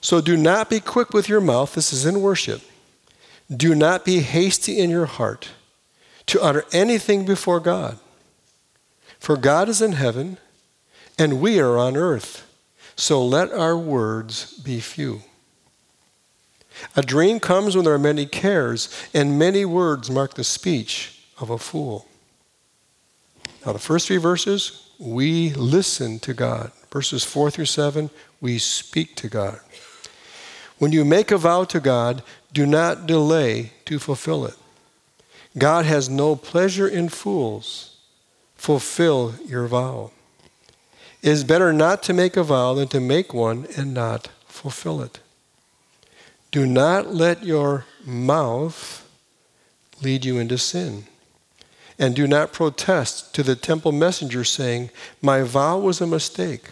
So 0.00 0.20
do 0.20 0.36
not 0.36 0.68
be 0.68 0.80
quick 0.80 1.10
with 1.10 1.28
your 1.28 1.40
mouth, 1.40 1.74
this 1.74 1.92
is 1.92 2.06
in 2.06 2.20
worship. 2.20 2.62
Do 3.54 3.74
not 3.74 4.04
be 4.04 4.20
hasty 4.20 4.78
in 4.78 4.90
your 4.90 5.06
heart 5.06 5.50
to 6.26 6.40
utter 6.40 6.64
anything 6.72 7.24
before 7.24 7.60
God. 7.60 7.98
For 9.18 9.36
God 9.36 9.68
is 9.68 9.82
in 9.82 9.92
heaven, 9.92 10.38
and 11.18 11.40
we 11.40 11.60
are 11.60 11.76
on 11.76 11.96
earth. 11.96 12.48
So 12.96 13.24
let 13.24 13.52
our 13.52 13.76
words 13.76 14.54
be 14.54 14.80
few. 14.80 15.22
A 16.96 17.02
dream 17.02 17.38
comes 17.38 17.76
when 17.76 17.84
there 17.84 17.94
are 17.94 17.98
many 17.98 18.26
cares, 18.26 18.88
and 19.12 19.38
many 19.38 19.64
words 19.64 20.10
mark 20.10 20.34
the 20.34 20.44
speech 20.44 21.22
of 21.38 21.50
a 21.50 21.58
fool. 21.58 22.06
Now, 23.64 23.72
the 23.72 23.78
first 23.78 24.06
three 24.06 24.16
verses, 24.16 24.81
we 25.02 25.50
listen 25.54 26.20
to 26.20 26.32
God. 26.32 26.70
Verses 26.90 27.24
4 27.24 27.50
through 27.50 27.64
7, 27.64 28.08
we 28.40 28.58
speak 28.58 29.16
to 29.16 29.28
God. 29.28 29.58
When 30.78 30.92
you 30.92 31.04
make 31.04 31.30
a 31.30 31.38
vow 31.38 31.64
to 31.64 31.80
God, 31.80 32.22
do 32.52 32.66
not 32.66 33.06
delay 33.06 33.72
to 33.86 33.98
fulfill 33.98 34.44
it. 34.44 34.54
God 35.58 35.84
has 35.86 36.08
no 36.08 36.36
pleasure 36.36 36.86
in 36.86 37.08
fools. 37.08 37.96
Fulfill 38.54 39.34
your 39.44 39.66
vow. 39.66 40.12
It 41.20 41.30
is 41.30 41.44
better 41.44 41.72
not 41.72 42.02
to 42.04 42.12
make 42.12 42.36
a 42.36 42.42
vow 42.42 42.74
than 42.74 42.88
to 42.88 43.00
make 43.00 43.34
one 43.34 43.66
and 43.76 43.92
not 43.92 44.28
fulfill 44.46 45.02
it. 45.02 45.20
Do 46.50 46.66
not 46.66 47.14
let 47.14 47.44
your 47.44 47.86
mouth 48.04 49.08
lead 50.02 50.24
you 50.24 50.38
into 50.38 50.58
sin. 50.58 51.06
And 52.02 52.16
do 52.16 52.26
not 52.26 52.52
protest 52.52 53.32
to 53.36 53.44
the 53.44 53.54
temple 53.54 53.92
messenger, 53.92 54.42
saying, 54.42 54.90
My 55.20 55.42
vow 55.42 55.78
was 55.78 56.00
a 56.00 56.06
mistake. 56.06 56.70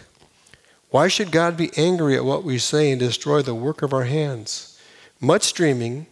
Why 0.89 1.07
should 1.07 1.31
God 1.31 1.55
be 1.55 1.71
angry 1.77 2.17
at 2.17 2.25
what 2.25 2.43
we 2.43 2.57
say 2.57 2.91
and 2.91 2.99
destroy 2.99 3.41
the 3.41 3.55
work 3.55 3.81
of 3.81 3.93
our 3.93 4.03
hands? 4.03 4.77
Much 5.21 5.53
dreaming 5.53 6.07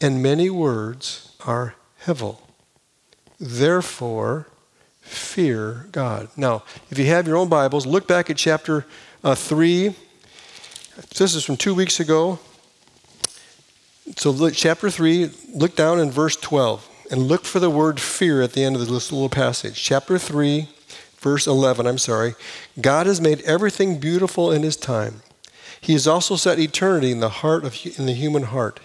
and 0.00 0.22
many 0.22 0.48
words 0.48 1.34
are 1.44 1.74
hevel. 2.04 2.38
Therefore, 3.40 4.46
fear 5.00 5.88
God. 5.90 6.28
Now, 6.36 6.62
if 6.88 7.00
you 7.00 7.06
have 7.06 7.26
your 7.26 7.38
own 7.38 7.48
Bibles, 7.48 7.84
look 7.84 8.06
back 8.06 8.30
at 8.30 8.36
chapter 8.36 8.86
uh, 9.24 9.34
3. 9.34 9.92
This 11.16 11.34
is 11.34 11.42
from 11.42 11.56
two 11.56 11.74
weeks 11.74 11.98
ago. 11.98 12.38
So, 14.16 14.30
look, 14.30 14.54
chapter 14.54 14.88
3, 14.88 15.32
look 15.52 15.74
down 15.74 15.98
in 15.98 16.12
verse 16.12 16.36
12 16.36 16.90
and 17.12 17.28
look 17.28 17.44
for 17.44 17.60
the 17.60 17.68
word 17.68 18.00
fear 18.00 18.40
at 18.40 18.54
the 18.54 18.64
end 18.64 18.74
of 18.74 18.88
this 18.88 19.12
little 19.12 19.28
passage. 19.28 19.80
Chapter 19.80 20.18
3, 20.18 20.66
verse 21.18 21.46
11, 21.46 21.86
I'm 21.86 21.98
sorry. 21.98 22.34
God 22.80 23.06
has 23.06 23.20
made 23.20 23.42
everything 23.42 24.00
beautiful 24.00 24.50
in 24.50 24.62
His 24.62 24.76
time. 24.76 25.20
He 25.78 25.92
has 25.92 26.08
also 26.08 26.36
set 26.36 26.58
eternity 26.58 27.12
in 27.12 27.20
the 27.20 27.28
heart 27.28 27.64
of 27.64 27.76
in 27.98 28.06
the 28.06 28.14
human 28.14 28.44
heart. 28.44 28.80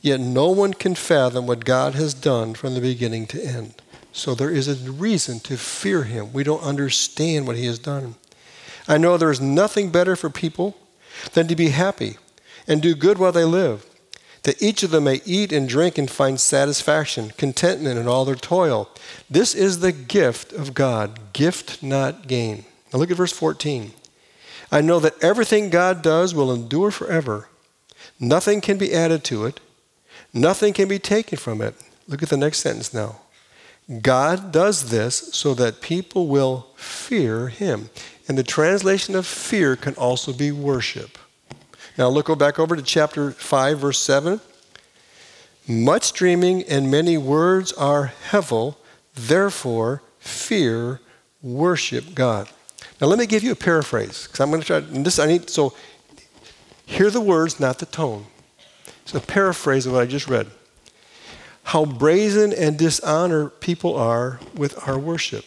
Yet 0.00 0.20
no 0.20 0.48
one 0.48 0.72
can 0.72 0.94
fathom 0.94 1.46
what 1.46 1.66
God 1.66 1.94
has 1.96 2.14
done 2.14 2.54
from 2.54 2.72
the 2.72 2.80
beginning 2.80 3.26
to 3.26 3.44
end. 3.44 3.74
So 4.10 4.34
there 4.34 4.50
is 4.50 4.66
a 4.66 4.90
reason 4.90 5.38
to 5.40 5.58
fear 5.58 6.04
Him. 6.04 6.32
We 6.32 6.44
don't 6.44 6.62
understand 6.62 7.46
what 7.46 7.56
He 7.56 7.66
has 7.66 7.78
done. 7.78 8.14
I 8.88 8.96
know 8.96 9.18
there 9.18 9.30
is 9.30 9.40
nothing 9.40 9.90
better 9.90 10.16
for 10.16 10.30
people 10.30 10.78
than 11.34 11.46
to 11.48 11.54
be 11.54 11.68
happy 11.68 12.16
and 12.66 12.80
do 12.80 12.94
good 12.94 13.18
while 13.18 13.32
they 13.32 13.44
live 13.44 13.84
that 14.42 14.62
each 14.62 14.82
of 14.82 14.90
them 14.90 15.04
may 15.04 15.20
eat 15.24 15.52
and 15.52 15.68
drink 15.68 15.98
and 15.98 16.10
find 16.10 16.40
satisfaction, 16.40 17.32
contentment 17.36 17.98
in 17.98 18.08
all 18.08 18.24
their 18.24 18.34
toil. 18.34 18.88
This 19.28 19.54
is 19.54 19.80
the 19.80 19.92
gift 19.92 20.52
of 20.52 20.74
God, 20.74 21.32
gift 21.32 21.82
not 21.82 22.26
gain. 22.26 22.64
Now 22.92 22.98
look 22.98 23.10
at 23.10 23.16
verse 23.16 23.32
14. 23.32 23.92
I 24.72 24.80
know 24.80 25.00
that 25.00 25.22
everything 25.22 25.70
God 25.70 26.02
does 26.02 26.34
will 26.34 26.52
endure 26.52 26.90
forever. 26.90 27.48
Nothing 28.18 28.60
can 28.60 28.78
be 28.78 28.94
added 28.94 29.24
to 29.24 29.44
it, 29.44 29.60
nothing 30.32 30.72
can 30.72 30.88
be 30.88 30.98
taken 30.98 31.38
from 31.38 31.60
it. 31.60 31.74
Look 32.08 32.22
at 32.22 32.28
the 32.28 32.36
next 32.36 32.60
sentence 32.60 32.92
now. 32.94 33.20
God 34.02 34.52
does 34.52 34.90
this 34.90 35.16
so 35.32 35.52
that 35.54 35.80
people 35.80 36.28
will 36.28 36.68
fear 36.76 37.48
him. 37.48 37.90
And 38.28 38.38
the 38.38 38.44
translation 38.44 39.16
of 39.16 39.26
fear 39.26 39.74
can 39.74 39.94
also 39.94 40.32
be 40.32 40.52
worship. 40.52 41.18
Now 42.00 42.08
look 42.08 42.38
back 42.38 42.58
over 42.58 42.76
to 42.76 42.80
chapter 42.80 43.30
5, 43.30 43.78
verse 43.78 43.98
7. 43.98 44.40
Much 45.68 46.14
dreaming 46.14 46.62
and 46.62 46.90
many 46.90 47.18
words 47.18 47.74
are 47.74 48.14
hevel, 48.30 48.76
therefore 49.14 50.00
fear, 50.18 51.00
worship 51.42 52.14
God. 52.14 52.48
Now 53.02 53.06
let 53.06 53.18
me 53.18 53.26
give 53.26 53.42
you 53.42 53.52
a 53.52 53.54
paraphrase, 53.54 54.22
because 54.22 54.40
I'm 54.40 54.48
going 54.48 54.62
to 54.62 54.66
try 54.66 54.80
this 54.80 55.18
I 55.18 55.26
need 55.26 55.50
so 55.50 55.74
hear 56.86 57.10
the 57.10 57.20
words, 57.20 57.60
not 57.60 57.80
the 57.80 57.84
tone. 57.86 58.24
It's 59.02 59.14
a 59.14 59.20
paraphrase 59.20 59.84
of 59.84 59.92
what 59.92 60.00
I 60.00 60.06
just 60.06 60.26
read. 60.26 60.46
How 61.64 61.84
brazen 61.84 62.54
and 62.54 62.78
dishonor 62.78 63.50
people 63.50 63.94
are 63.94 64.40
with 64.54 64.88
our 64.88 64.98
worship. 64.98 65.44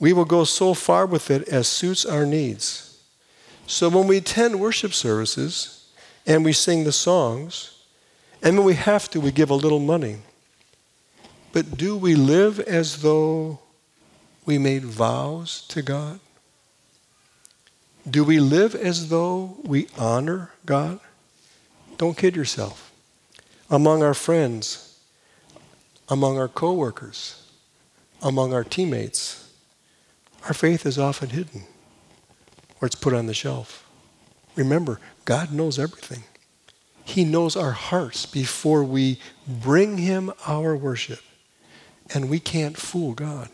We 0.00 0.12
will 0.12 0.24
go 0.24 0.42
so 0.42 0.74
far 0.74 1.06
with 1.06 1.30
it 1.30 1.46
as 1.46 1.68
suits 1.68 2.04
our 2.04 2.26
needs. 2.26 2.87
So 3.68 3.90
when 3.90 4.06
we 4.06 4.16
attend 4.16 4.58
worship 4.58 4.94
services 4.94 5.90
and 6.26 6.42
we 6.42 6.54
sing 6.54 6.84
the 6.84 6.92
songs, 6.92 7.84
and 8.42 8.56
when 8.56 8.66
we 8.66 8.74
have 8.74 9.10
to, 9.10 9.20
we 9.20 9.30
give 9.30 9.50
a 9.50 9.54
little 9.54 9.78
money. 9.78 10.20
But 11.52 11.76
do 11.76 11.94
we 11.94 12.14
live 12.14 12.60
as 12.60 13.02
though 13.02 13.58
we 14.46 14.56
made 14.56 14.86
vows 14.86 15.66
to 15.68 15.82
God? 15.82 16.18
Do 18.10 18.24
we 18.24 18.40
live 18.40 18.74
as 18.74 19.10
though 19.10 19.58
we 19.62 19.88
honor 19.98 20.50
God? 20.64 20.98
Don't 21.98 22.16
kid 22.16 22.36
yourself. 22.36 22.90
Among 23.68 24.02
our 24.02 24.14
friends, 24.14 24.98
among 26.08 26.38
our 26.38 26.48
coworkers, 26.48 27.42
among 28.22 28.54
our 28.54 28.64
teammates, 28.64 29.52
our 30.44 30.54
faith 30.54 30.86
is 30.86 30.98
often 30.98 31.28
hidden 31.28 31.64
or 32.80 32.86
it's 32.86 32.94
put 32.94 33.14
on 33.14 33.26
the 33.26 33.34
shelf. 33.34 33.88
Remember, 34.56 35.00
God 35.24 35.52
knows 35.52 35.78
everything. 35.78 36.24
He 37.04 37.24
knows 37.24 37.56
our 37.56 37.72
hearts 37.72 38.26
before 38.26 38.84
we 38.84 39.18
bring 39.46 39.98
Him 39.98 40.32
our 40.46 40.76
worship. 40.76 41.20
And 42.12 42.28
we 42.28 42.40
can't 42.40 42.76
fool 42.76 43.14
God. 43.14 43.48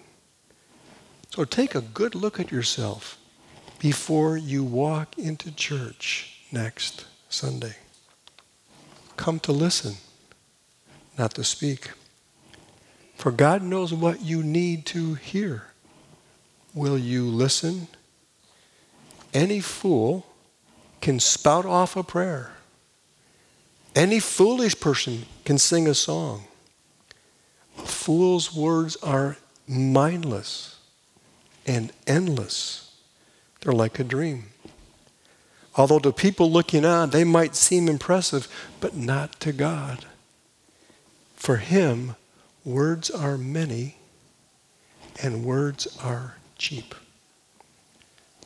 So 1.30 1.44
take 1.44 1.74
a 1.74 1.80
good 1.80 2.14
look 2.14 2.38
at 2.38 2.52
yourself 2.52 3.18
before 3.78 4.36
you 4.36 4.64
walk 4.64 5.18
into 5.18 5.54
church 5.54 6.40
next 6.52 7.06
Sunday. 7.28 7.76
Come 9.16 9.40
to 9.40 9.52
listen, 9.52 9.96
not 11.18 11.34
to 11.34 11.44
speak. 11.44 11.90
For 13.16 13.30
God 13.30 13.62
knows 13.62 13.92
what 13.92 14.20
you 14.20 14.42
need 14.42 14.86
to 14.86 15.14
hear. 15.14 15.68
Will 16.74 16.98
you 16.98 17.24
listen? 17.24 17.88
Any 19.34 19.60
fool 19.60 20.24
can 21.00 21.18
spout 21.20 21.66
off 21.66 21.96
a 21.96 22.04
prayer. 22.04 22.52
Any 23.94 24.20
foolish 24.20 24.78
person 24.80 25.26
can 25.44 25.58
sing 25.58 25.86
a 25.86 25.94
song. 25.94 26.44
Fool's 27.76 28.54
words 28.54 28.96
are 29.02 29.36
mindless 29.66 30.78
and 31.66 31.92
endless. 32.06 32.92
They're 33.60 33.72
like 33.72 33.98
a 33.98 34.04
dream. 34.04 34.44
Although 35.76 35.98
to 36.00 36.12
people 36.12 36.50
looking 36.50 36.84
on, 36.84 37.10
they 37.10 37.24
might 37.24 37.56
seem 37.56 37.88
impressive, 37.88 38.48
but 38.80 38.96
not 38.96 39.40
to 39.40 39.52
God. 39.52 40.04
For 41.34 41.56
Him, 41.56 42.14
words 42.64 43.10
are 43.10 43.36
many 43.36 43.96
and 45.22 45.44
words 45.44 45.86
are 46.02 46.36
cheap. 46.56 46.94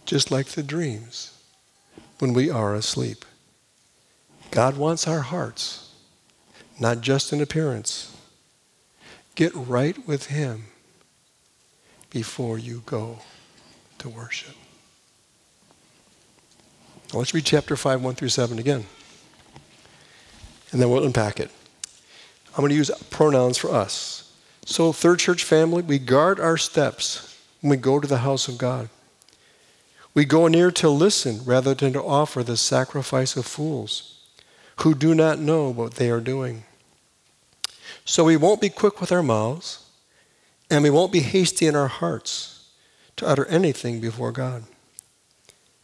Just 0.09 0.31
like 0.31 0.47
the 0.47 0.62
dreams 0.62 1.38
when 2.18 2.33
we 2.33 2.49
are 2.49 2.75
asleep. 2.75 3.27
God 4.51 4.79
wants 4.79 5.07
our 5.07 5.21
hearts, 5.21 5.92
not 6.81 7.03
just 7.03 7.31
an 7.31 7.42
appearance. 7.42 8.16
Get 9.35 9.55
right 9.55 10.09
with 10.09 10.29
Him 10.29 10.68
before 12.09 12.59
you 12.59 12.83
go 12.87 13.18
to 13.99 14.09
worship. 14.09 14.55
Now 17.12 17.18
let's 17.18 17.35
read 17.35 17.44
chapter 17.44 17.77
5, 17.77 18.03
1 18.03 18.14
through 18.14 18.31
7 18.31 18.59
again. 18.59 18.87
And 20.73 20.81
then 20.81 20.88
we'll 20.88 21.05
unpack 21.05 21.38
it. 21.38 21.51
I'm 22.53 22.62
going 22.62 22.71
to 22.71 22.77
use 22.77 22.90
pronouns 23.11 23.59
for 23.59 23.71
us. 23.71 24.33
So, 24.64 24.90
third 24.90 25.18
church 25.18 25.44
family, 25.44 25.83
we 25.83 25.99
guard 25.99 26.40
our 26.40 26.57
steps 26.57 27.37
when 27.61 27.68
we 27.73 27.77
go 27.77 28.01
to 28.01 28.09
the 28.09 28.18
house 28.18 28.49
of 28.49 28.57
God. 28.57 28.88
We 30.18 30.24
go 30.24 30.48
near 30.48 30.72
to 30.72 30.88
listen 30.88 31.42
rather 31.44 31.74
than 31.74 31.92
to 31.92 32.02
offer 32.02 32.42
the 32.42 32.57
sacrifice 32.57 33.37
of 33.37 33.46
fools 33.46 34.18
who 34.81 34.92
do 34.92 35.14
not 35.14 35.38
know 35.38 35.70
what 35.70 35.94
they 35.94 36.11
are 36.11 36.18
doing. 36.18 36.64
So 38.04 38.24
we 38.24 38.37
won't 38.37 38.61
be 38.61 38.68
quick 38.68 39.00
with 39.00 39.12
our 39.12 39.22
mouths, 39.22 39.87
and 40.68 40.83
we 40.83 40.90
won't 40.90 41.12
be 41.12 41.20
hasty 41.20 41.68
in 41.68 41.76
our 41.76 41.87
hearts 41.87 42.68
to 43.14 43.28
utter 43.28 43.46
anything 43.46 44.00
before 44.00 44.33
God. 44.33 44.64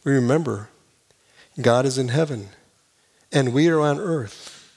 We 0.03 0.11
remember 0.11 0.67
God 1.61 1.85
is 1.85 1.97
in 1.97 2.09
heaven, 2.09 2.49
and 3.31 3.53
we 3.53 3.69
are 3.69 3.79
on 3.79 4.01
earth, 4.01 4.69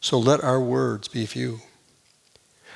so 0.00 0.18
let 0.18 0.42
our 0.42 0.58
words 0.58 1.08
be 1.08 1.26
few. 1.26 1.60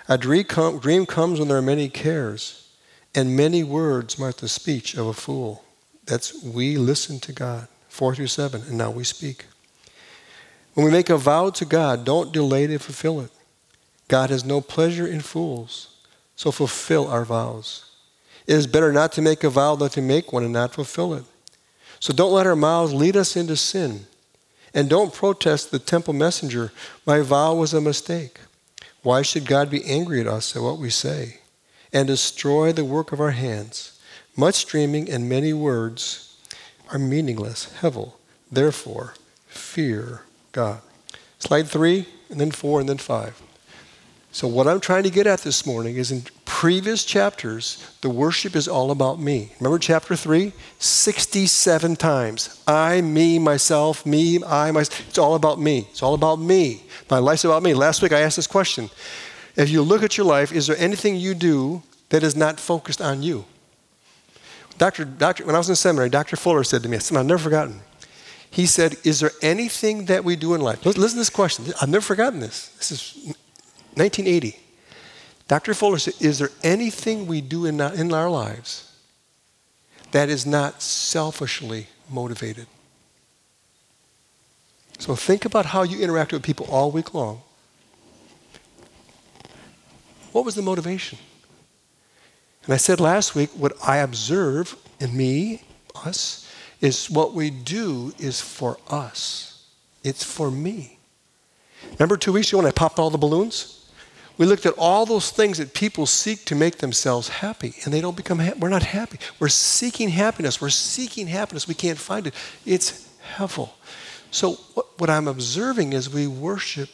A 0.07 0.19
dream 0.19 0.45
comes 0.45 1.39
when 1.39 1.49
there 1.49 1.57
are 1.57 1.63
many 1.63 1.89
cares, 1.89 2.69
and 3.15 3.35
many 3.35 3.65
words 3.65 4.19
mark 4.19 4.37
the 4.37 4.51
speech 4.51 4.95
of 4.95 5.07
a 5.07 5.15
fool. 5.15 5.63
That's 6.07 6.43
we 6.43 6.77
listen 6.79 7.21
to 7.21 7.33
God, 7.33 7.69
4 7.89 8.15
through 8.15 8.29
7, 8.29 8.63
and 8.63 8.79
now 8.79 8.91
we 8.91 9.05
speak. 9.05 9.47
When 10.75 10.85
we 10.85 10.93
make 10.93 11.11
a 11.11 11.17
vow 11.17 11.51
to 11.51 11.65
God, 11.65 12.05
don't 12.05 12.33
delay 12.33 12.67
to 12.67 12.79
fulfill 12.79 13.21
it. 13.21 13.31
God 14.09 14.31
has 14.31 14.45
no 14.45 14.61
pleasure 14.61 15.07
in 15.07 15.21
fools, 15.21 15.97
so 16.37 16.51
fulfill 16.53 17.09
our 17.09 17.25
vows. 17.25 17.91
It 18.47 18.55
is 18.55 18.67
better 18.67 18.93
not 18.93 19.13
to 19.13 19.23
make 19.23 19.43
a 19.43 19.51
vow 19.51 19.75
than 19.75 19.89
to 19.91 20.03
make 20.03 20.33
one 20.33 20.45
and 20.45 20.53
not 20.53 20.75
fulfill 20.75 21.15
it. 21.15 21.25
So 21.99 22.13
don't 22.13 22.33
let 22.33 22.47
our 22.47 22.55
mouths 22.55 22.95
lead 22.95 23.17
us 23.17 23.37
into 23.37 23.57
sin. 23.57 24.07
And 24.73 24.91
don't 24.91 25.13
protest 25.13 25.71
the 25.71 25.79
temple 25.79 26.13
messenger. 26.13 26.71
My 27.07 27.21
vow 27.21 27.55
was 27.55 27.73
a 27.73 27.81
mistake. 27.81 28.39
Why 29.03 29.23
should 29.23 29.47
God 29.47 29.71
be 29.71 29.85
angry 29.85 30.21
at 30.21 30.27
us 30.27 30.55
at 30.55 30.63
what 30.63 30.79
we 30.79 30.91
say 30.91 31.39
and 31.93 32.07
destroy 32.07 32.73
the 32.73 32.85
work 32.85 33.13
of 33.13 33.21
our 33.21 33.31
hands? 33.31 33.96
Much 34.37 34.67
dreaming 34.67 35.09
and 35.09 35.29
many 35.29 35.53
words 35.53 36.37
are 36.93 36.99
meaningless. 36.99 37.73
Hevel. 37.81 38.13
Therefore, 38.51 39.15
fear 39.47 40.23
God. 40.53 40.81
Slide 41.39 41.69
three, 41.69 42.07
and 42.31 42.41
then 42.41 42.51
four, 42.51 42.81
and 42.81 42.89
then 42.89 42.99
five. 42.99 43.41
So, 44.33 44.47
what 44.47 44.69
I'm 44.69 44.81
trying 44.81 45.05
to 45.05 45.11
get 45.11 45.27
at 45.27 45.41
this 45.41 45.65
morning 45.65 45.97
is 45.97 46.11
in 46.11 46.23
previous 46.45 47.05
chapters, 47.05 47.91
the 48.03 48.11
worship 48.11 48.55
is 48.55 48.69
all 48.69 48.91
about 48.91 49.19
me. 49.19 49.53
Remember 49.61 49.79
chapter 49.79 50.15
three? 50.15 50.53
67 50.79 51.97
times. 51.97 52.63
I, 52.67 53.01
me, 53.01 53.39
myself, 53.39 54.05
me, 54.05 54.43
I, 54.45 54.71
myself. 54.73 55.09
It's 55.09 55.19
all 55.19 55.35
about 55.35 55.59
me. 55.59 55.89
It's 55.91 56.03
all 56.03 56.15
about 56.15 56.39
me. 56.39 56.85
My 57.11 57.19
life's 57.19 57.45
about 57.45 57.63
me. 57.63 57.73
Last 57.73 58.03
week 58.03 58.13
I 58.13 58.21
asked 58.21 58.37
this 58.37 58.47
question. 58.47 58.91
If 59.57 59.71
you 59.71 59.81
look 59.81 60.03
at 60.03 60.19
your 60.19 60.27
life, 60.27 60.53
is 60.53 60.67
there 60.67 60.77
anything 60.77 61.17
you 61.17 61.35
do 61.35 61.83
that 62.11 62.23
is 62.23 62.37
not 62.37 62.61
focused 62.61 63.01
on 63.01 63.23
you? 63.23 63.47
Doctor, 64.79 65.05
doctor, 65.05 65.45
when 65.47 65.55
I 65.55 65.59
was 65.59 65.69
in 65.69 65.77
seminary, 65.77 66.11
Dr. 66.11 66.37
Fuller 66.37 66.65
said 66.65 66.83
to 66.83 66.89
me, 66.89 66.97
I've 66.97 67.11
never 67.13 67.39
forgotten. 67.39 67.81
He 68.51 68.67
said, 68.67 68.97
Is 69.05 69.21
there 69.21 69.33
anything 69.43 70.07
that 70.07 70.25
we 70.25 70.37
do 70.37 70.55
in 70.55 70.61
life? 70.61 70.85
Listen 70.85 71.03
to 71.11 71.17
this 71.17 71.31
question. 71.31 71.67
I've 71.81 71.89
never 71.89 72.05
forgotten 72.05 72.41
this. 72.41 72.69
This 72.79 72.91
is 72.91 73.15
1980. 73.95 74.59
Dr. 75.49 75.75
Fuller 75.75 75.99
said, 75.99 76.15
Is 76.21 76.39
there 76.39 76.51
anything 76.63 77.27
we 77.27 77.41
do 77.41 77.67
in, 77.67 77.81
in 77.81 78.13
our 78.13 78.29
lives 78.31 78.93
that 80.13 80.29
is 80.29 80.47
not 80.47 80.83
selfishly 80.83 81.87
motivated? 82.11 82.67
So 84.99 85.15
think 85.15 85.45
about 85.45 85.67
how 85.67 85.83
you 85.83 86.01
interact 86.01 86.33
with 86.33 86.43
people 86.43 86.67
all 86.71 86.91
week 86.91 87.13
long. 87.13 87.43
What 90.33 90.45
was 90.45 90.55
the 90.55 90.63
motivation? 90.63 91.19
And 92.67 92.75
I 92.75 92.79
said 92.79 93.01
last 93.01 93.35
week, 93.35 93.51
what 93.51 93.73
I 93.87 93.99
observe 93.99 94.77
in 95.01 95.17
me, 95.17 95.63
us, 96.05 96.51
is 96.81 97.09
what 97.09 97.33
we 97.33 97.49
do 97.49 98.13
is 98.19 98.41
for 98.41 98.79
us. 98.89 99.65
It's 100.03 100.25
for 100.25 100.51
me. 100.51 100.99
Remember 101.93 102.17
two 102.17 102.33
weeks 102.33 102.49
ago 102.49 102.59
when 102.59 102.67
I 102.67 102.73
popped 102.73 102.99
all 102.99 103.11
the 103.11 103.19
balloons? 103.19 103.89
We 104.39 104.47
looked 104.47 104.67
at 104.67 104.75
all 104.77 105.07
those 105.07 105.31
things 105.31 105.59
that 105.59 105.73
people 105.73 106.05
seek 106.05 106.45
to 106.47 106.55
make 106.55 106.79
themselves 106.79 107.29
happy, 107.29 107.75
and 107.85 107.95
they 107.95 108.01
don't 108.01 108.17
become 108.17 108.39
happy. 108.39 108.59
We're 108.59 108.69
not 108.69 108.83
happy. 108.83 109.19
We're 109.39 109.49
seeking 109.49 110.11
happiness. 110.11 110.61
We're 110.61 110.69
seeking 110.69 111.27
happiness. 111.29 111.67
We 111.67 111.75
can't 111.75 111.99
find 111.99 112.27
it. 112.27 112.35
It's 112.67 113.09
hevel. 113.37 113.71
So, 114.31 114.55
what, 114.75 115.01
what 115.01 115.09
I'm 115.09 115.29
observing 115.29 115.95
is 115.95 116.13
we 116.13 116.27
worship 116.27 116.91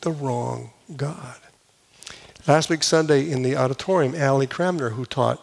the 0.00 0.12
wrong 0.12 0.70
God. 0.96 1.36
Last 2.44 2.70
week, 2.70 2.82
Sunday, 2.82 3.30
in 3.30 3.42
the 3.42 3.54
auditorium, 3.54 4.16
Allie 4.16 4.48
Cramner, 4.48 4.92
who 4.92 5.04
taught, 5.04 5.40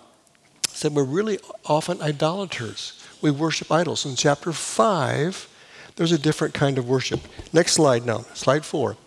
said 0.67 0.93
we're 0.93 1.05
really 1.05 1.39
often 1.65 2.01
idolaters. 2.01 3.01
We 3.21 3.31
worship 3.31 3.71
idols. 3.71 4.05
In 4.05 4.17
chapter 4.17 4.51
5, 4.51 5.47
there's 5.95 6.11
a 6.11 6.19
different 6.19 6.53
kind 6.53 6.77
of 6.77 6.89
worship. 6.89 7.21
Next 7.53 7.71
slide 7.71 8.05
now, 8.05 8.25
slide 8.33 8.65
4. 8.65 8.97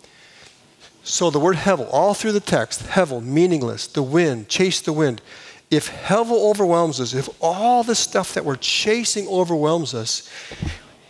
So 1.03 1.29
the 1.29 1.39
word 1.39 1.57
hevel, 1.57 1.87
all 1.91 2.15
through 2.15 2.31
the 2.31 2.39
text, 2.39 2.81
hevel, 2.81 3.23
meaningless, 3.23 3.85
the 3.85 4.01
wind, 4.01 4.49
chase 4.49 4.81
the 4.81 4.91
wind. 4.91 5.21
If 5.69 5.91
hevel 5.91 6.49
overwhelms 6.49 6.99
us, 6.99 7.13
if 7.13 7.29
all 7.39 7.83
the 7.83 7.93
stuff 7.93 8.33
that 8.33 8.43
we're 8.43 8.55
chasing 8.55 9.27
overwhelms 9.27 9.93
us, 9.93 10.27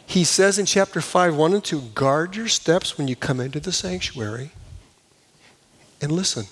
he 0.05 0.25
says 0.25 0.59
in 0.59 0.65
chapter 0.65 0.99
5, 0.99 1.33
1 1.33 1.53
and 1.53 1.63
2, 1.63 1.79
guard 1.95 2.35
your 2.35 2.49
steps 2.49 2.97
when 2.97 3.07
you 3.07 3.15
come 3.15 3.39
into 3.39 3.61
the 3.61 3.71
sanctuary 3.71 4.51
and 6.01 6.11
listen. 6.11 6.45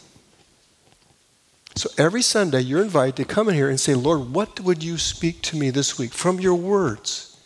So 1.81 1.89
every 1.97 2.21
Sunday, 2.21 2.61
you're 2.61 2.83
invited 2.83 3.15
to 3.15 3.25
come 3.25 3.49
in 3.49 3.55
here 3.55 3.67
and 3.67 3.79
say, 3.79 3.95
Lord, 3.95 4.35
what 4.35 4.59
would 4.59 4.83
you 4.83 4.99
speak 4.99 5.41
to 5.41 5.57
me 5.57 5.71
this 5.71 5.97
week 5.97 6.13
from 6.13 6.39
your 6.39 6.53
words? 6.53 7.41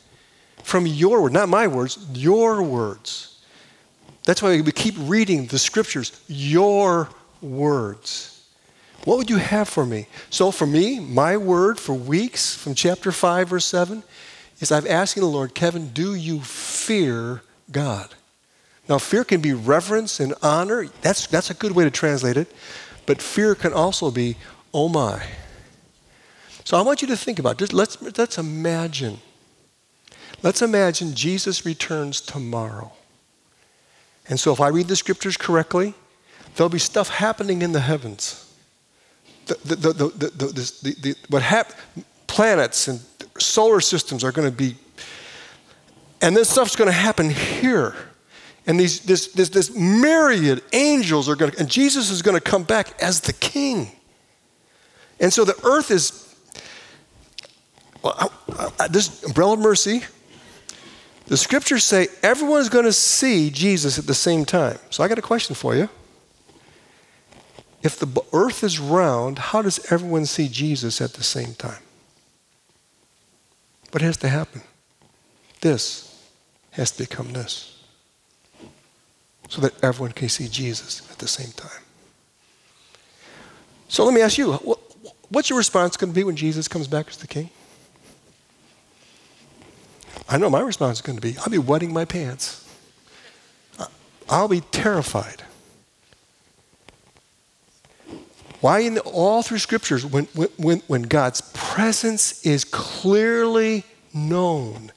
From 0.61 0.85
your 0.85 1.21
word, 1.21 1.31
not 1.31 1.47
my 1.47 1.67
words, 1.67 2.05
your 2.11 2.61
words. 2.61 3.41
That's 4.25 4.43
why 4.43 4.59
we 4.59 4.73
keep 4.73 4.95
reading 4.97 5.45
the 5.45 5.57
scriptures, 5.57 6.21
your 6.27 7.07
words. 7.41 8.45
What 9.05 9.19
would 9.19 9.29
you 9.29 9.37
have 9.37 9.69
for 9.69 9.85
me? 9.85 10.07
So, 10.29 10.51
for 10.51 10.67
me, 10.67 10.99
my 10.99 11.37
word 11.37 11.79
for 11.79 11.93
weeks 11.93 12.53
from 12.53 12.75
chapter 12.75 13.13
5, 13.13 13.47
verse 13.47 13.65
7 13.65 14.03
is 14.59 14.69
I've 14.69 14.85
asking 14.85 15.21
the 15.21 15.29
Lord, 15.29 15.55
Kevin, 15.55 15.91
do 15.93 16.13
you 16.13 16.41
fear 16.41 17.41
God? 17.71 18.13
Now, 18.89 18.97
fear 18.97 19.23
can 19.23 19.39
be 19.39 19.53
reverence 19.53 20.19
and 20.19 20.33
honor. 20.43 20.87
That's, 21.01 21.25
that's 21.27 21.49
a 21.49 21.53
good 21.53 21.71
way 21.71 21.85
to 21.85 21.89
translate 21.89 22.35
it. 22.35 22.51
But 23.05 23.21
fear 23.21 23.55
can 23.55 23.73
also 23.73 24.11
be, 24.11 24.35
oh 24.73 24.89
my. 24.89 25.23
So 26.63 26.77
I 26.77 26.81
want 26.81 27.01
you 27.01 27.07
to 27.09 27.17
think 27.17 27.39
about 27.39 27.57
this. 27.57 27.71
Let's, 27.71 28.01
let's 28.17 28.37
imagine. 28.37 29.19
Let's 30.41 30.61
imagine 30.61 31.13
Jesus 31.13 31.65
returns 31.65 32.19
tomorrow. 32.21 32.91
And 34.27 34.39
so 34.39 34.51
if 34.51 34.59
I 34.59 34.69
read 34.69 34.87
the 34.87 34.95
scriptures 34.95 35.37
correctly, 35.37 35.93
there'll 36.55 36.69
be 36.69 36.79
stuff 36.79 37.09
happening 37.09 37.61
in 37.61 37.71
the 37.71 37.79
heavens. 37.79 38.41
The, 39.45 39.75
the, 39.75 39.75
the, 39.75 40.95
the, 41.01 41.15
what 41.29 41.43
hap- 41.43 41.73
planets 42.25 42.87
and 42.87 42.99
solar 43.37 43.79
systems 43.79 44.23
are 44.23 44.31
going 44.31 44.49
to 44.49 44.55
be, 44.55 44.75
and 46.21 46.35
this 46.35 46.49
stuff's 46.49 46.75
going 46.75 46.87
to 46.87 46.91
happen 46.91 47.29
here. 47.29 47.95
And 48.67 48.79
these, 48.79 49.01
this, 49.01 49.27
this, 49.27 49.49
this 49.49 49.75
myriad 49.75 50.63
angels 50.73 51.29
are 51.29 51.35
going 51.35 51.51
to, 51.51 51.59
and 51.59 51.69
Jesus 51.69 52.09
is 52.09 52.21
going 52.21 52.35
to 52.35 52.41
come 52.41 52.63
back 52.63 53.01
as 53.01 53.21
the 53.21 53.33
king. 53.33 53.91
And 55.19 55.31
so 55.31 55.45
the 55.45 55.55
earth 55.63 55.91
is, 55.91 56.35
well, 58.01 58.15
I, 58.17 58.71
I, 58.79 58.87
this 58.87 59.23
umbrella 59.23 59.53
of 59.53 59.59
mercy, 59.59 60.03
the 61.27 61.37
scriptures 61.37 61.83
say 61.83 62.07
everyone 62.23 62.61
is 62.61 62.69
going 62.69 62.85
to 62.85 62.93
see 62.93 63.49
Jesus 63.49 63.97
at 63.99 64.07
the 64.07 64.13
same 64.13 64.45
time. 64.45 64.77
So 64.89 65.03
I 65.03 65.07
got 65.07 65.19
a 65.19 65.23
question 65.23 65.55
for 65.55 65.75
you. 65.75 65.89
If 67.83 67.99
the 67.99 68.21
earth 68.33 68.63
is 68.63 68.79
round, 68.79 69.37
how 69.37 69.61
does 69.61 69.91
everyone 69.91 70.25
see 70.25 70.47
Jesus 70.47 71.01
at 71.01 71.13
the 71.13 71.23
same 71.23 71.53
time? 71.53 71.81
What 73.91 74.01
has 74.01 74.17
to 74.17 74.27
happen? 74.27 74.61
This 75.61 76.29
has 76.71 76.91
to 76.91 77.03
become 77.03 77.33
this. 77.33 77.74
So 79.47 79.61
that 79.61 79.83
everyone 79.83 80.11
can 80.11 80.29
see 80.29 80.47
Jesus 80.47 81.09
at 81.11 81.19
the 81.19 81.27
same 81.27 81.51
time. 81.51 81.83
So 83.87 84.03
let 84.03 84.13
me 84.13 84.21
ask 84.21 84.37
you 84.37 84.53
what's 85.29 85.49
your 85.49 85.57
response 85.57 85.97
going 85.97 86.11
to 86.11 86.15
be 86.15 86.23
when 86.23 86.35
Jesus 86.35 86.67
comes 86.67 86.87
back 86.87 87.07
as 87.07 87.17
the 87.17 87.27
king? 87.27 87.49
I 90.27 90.37
know 90.37 90.49
my 90.49 90.61
response 90.61 90.97
is 90.97 91.01
going 91.01 91.17
to 91.17 91.21
be 91.21 91.37
I'll 91.37 91.49
be 91.49 91.57
wetting 91.57 91.93
my 91.93 92.05
pants. 92.05 92.61
I'll 94.27 94.47
be 94.47 94.61
terrified. 94.61 95.43
Why, 98.61 98.79
in 98.79 98.95
the, 98.95 99.01
all 99.01 99.43
through 99.43 99.59
scriptures, 99.59 100.03
when, 100.03 100.25
when, 100.57 100.79
when 100.87 101.03
God's 101.03 101.41
presence 101.53 102.43
is 102.43 102.65
clearly 102.65 103.83
known, 104.13 104.91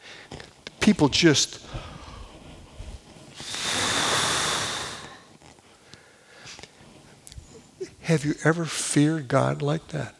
people 0.80 1.08
just. 1.08 1.66
Have 8.08 8.24
you 8.24 8.36
ever 8.42 8.64
feared 8.64 9.28
God 9.28 9.60
like 9.60 9.88
that? 9.88 10.14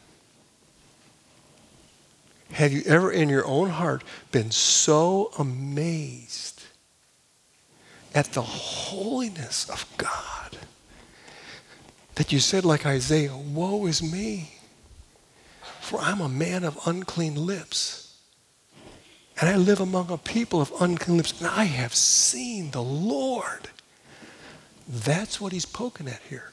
Have 2.51 2.71
you 2.71 2.83
ever 2.85 3.11
in 3.11 3.29
your 3.29 3.47
own 3.47 3.71
heart 3.71 4.03
been 4.31 4.51
so 4.51 5.31
amazed 5.39 6.65
at 8.13 8.33
the 8.33 8.43
holiness 8.43 9.67
of 9.71 9.87
God 9.97 10.59
that 12.13 12.31
you 12.31 12.37
said, 12.39 12.63
like 12.63 12.85
Isaiah, 12.85 13.35
Woe 13.35 13.87
is 13.87 14.03
me, 14.03 14.51
for 15.79 15.99
I'm 15.99 16.21
a 16.21 16.29
man 16.29 16.63
of 16.63 16.77
unclean 16.85 17.33
lips. 17.33 18.19
And 19.41 19.49
I 19.49 19.55
live 19.55 19.79
among 19.79 20.11
a 20.11 20.17
people 20.19 20.61
of 20.61 20.71
unclean 20.79 21.17
lips, 21.17 21.41
and 21.41 21.49
I 21.49 21.63
have 21.63 21.95
seen 21.95 22.69
the 22.69 22.83
Lord. 22.83 23.67
That's 24.87 25.41
what 25.41 25.53
he's 25.53 25.65
poking 25.65 26.07
at 26.07 26.21
here. 26.29 26.51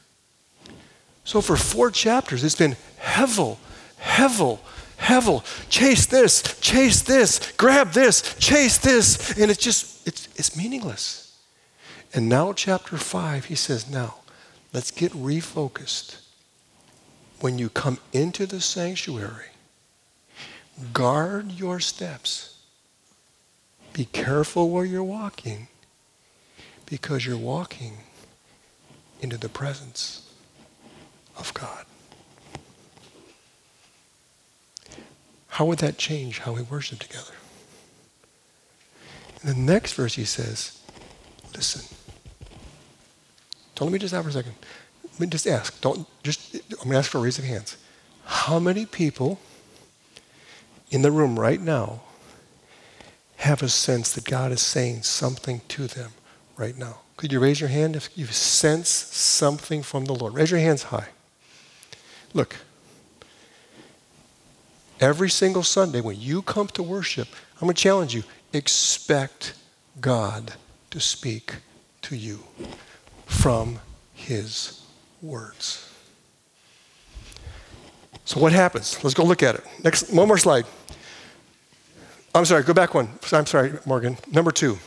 So 1.27 1.41
for 1.41 1.57
four 1.57 1.91
chapters, 1.91 2.45
it's 2.45 2.55
been 2.55 2.77
Hevel, 3.01 3.59
Hevel, 4.01 4.61
Hevel, 4.97 5.69
chase 5.69 6.07
this, 6.07 6.59
chase 6.61 7.03
this, 7.03 7.53
grab 7.57 7.91
this, 7.91 8.37
chase 8.39 8.79
this, 8.79 9.37
and 9.37 9.51
it's 9.51 9.63
just, 9.63 10.07
it's, 10.07 10.29
it's 10.37 10.57
meaningless. 10.57 11.37
And 12.15 12.29
now, 12.29 12.53
chapter 12.53 12.97
5, 12.97 13.47
he 13.47 13.57
says, 13.57 13.91
now, 13.91 14.21
let's 14.73 14.93
get 14.93 15.13
refocused. 15.13 16.21
When 17.41 17.59
you 17.59 17.71
come 17.71 17.99
into 18.13 18.47
the 18.47 18.61
sanctuary, 18.61 19.51
guard 20.93 21.51
your 21.51 21.81
steps. 21.81 22.57
Be 23.93 24.05
careful 24.05 24.71
where 24.71 24.85
you're 24.85 25.03
walking 25.03 25.67
because 26.87 27.27
you're 27.27 27.37
walking 27.37 27.99
into 29.21 29.37
the 29.37 29.49
presence 29.49 30.26
of 31.39 31.53
God. 31.55 31.85
How 35.49 35.65
would 35.65 35.79
that 35.79 35.97
change 35.97 36.41
how 36.41 36.53
we 36.53 36.63
worship 36.63 36.99
together? 36.99 37.33
In 39.43 39.49
the 39.49 39.55
next 39.73 39.95
verse, 39.95 40.15
he 40.15 40.25
says, 40.25 40.79
Listen. 41.55 41.97
Don't 43.75 43.89
let 43.89 43.93
me 43.93 43.99
just 43.99 44.15
have 44.15 44.25
for 44.25 44.31
a 44.31 44.33
second. 44.33 44.55
Let 45.05 45.21
me 45.21 45.27
just 45.29 45.47
ask. 45.47 45.81
Don't 45.81 46.07
just. 46.23 46.55
I'm 46.55 46.77
going 46.77 46.91
to 46.91 46.97
ask 46.99 47.11
for 47.11 47.19
a 47.19 47.21
raise 47.23 47.39
of 47.39 47.45
hands. 47.45 47.77
How 48.25 48.59
many 48.59 48.85
people 48.85 49.39
in 50.91 51.03
the 51.03 51.11
room 51.11 51.39
right 51.39 51.61
now 51.61 52.01
have 53.37 53.63
a 53.63 53.69
sense 53.69 54.13
that 54.13 54.25
God 54.25 54.53
is 54.53 54.61
saying 54.61 55.03
something 55.03 55.61
to 55.69 55.87
them 55.87 56.13
right 56.57 56.77
now? 56.77 56.99
Could 57.17 57.33
you 57.33 57.41
raise 57.41 57.61
your 57.61 57.71
hand 57.71 57.97
if 57.97 58.11
you 58.17 58.27
sense 58.27 58.89
something 58.89 59.83
from 59.83 60.05
the 60.05 60.15
Lord? 60.15 60.35
Raise 60.35 60.51
your 60.51 60.61
hands 60.61 60.85
high. 60.85 61.09
Look, 62.35 62.57
Every 65.01 65.29
single 65.29 65.63
Sunday, 65.63 66.01
when 66.01 66.19
you 66.19 66.41
come 66.43 66.69
to 66.69 66.83
worship, 66.83 67.29
I'm 67.57 67.67
going 67.67 67.75
to 67.75 67.83
challenge 67.83 68.15
you 68.15 68.25
expect 68.53 69.55
God 70.01 70.55
to 70.91 71.01
speak 71.01 71.57
to 72.03 72.17
you 72.17 72.41
from 73.27 73.81
His 74.15 74.83
words. 75.21 75.93
So, 78.25 78.41
what 78.41 78.53
happens? 78.53 79.03
Let's 79.05 79.15
go 79.15 79.23
look 79.23 79.43
at 79.43 79.57
it. 79.57 79.65
Next, 79.85 80.11
one 80.11 80.29
more 80.29 80.39
slide. 80.39 80.65
I'm 82.35 82.45
sorry, 82.45 82.63
go 82.63 82.75
back 82.75 82.95
one. 82.95 83.09
I'm 83.33 83.47
sorry, 83.47 83.75
Morgan. 83.85 84.17
Number 84.33 84.51
two. 84.51 84.79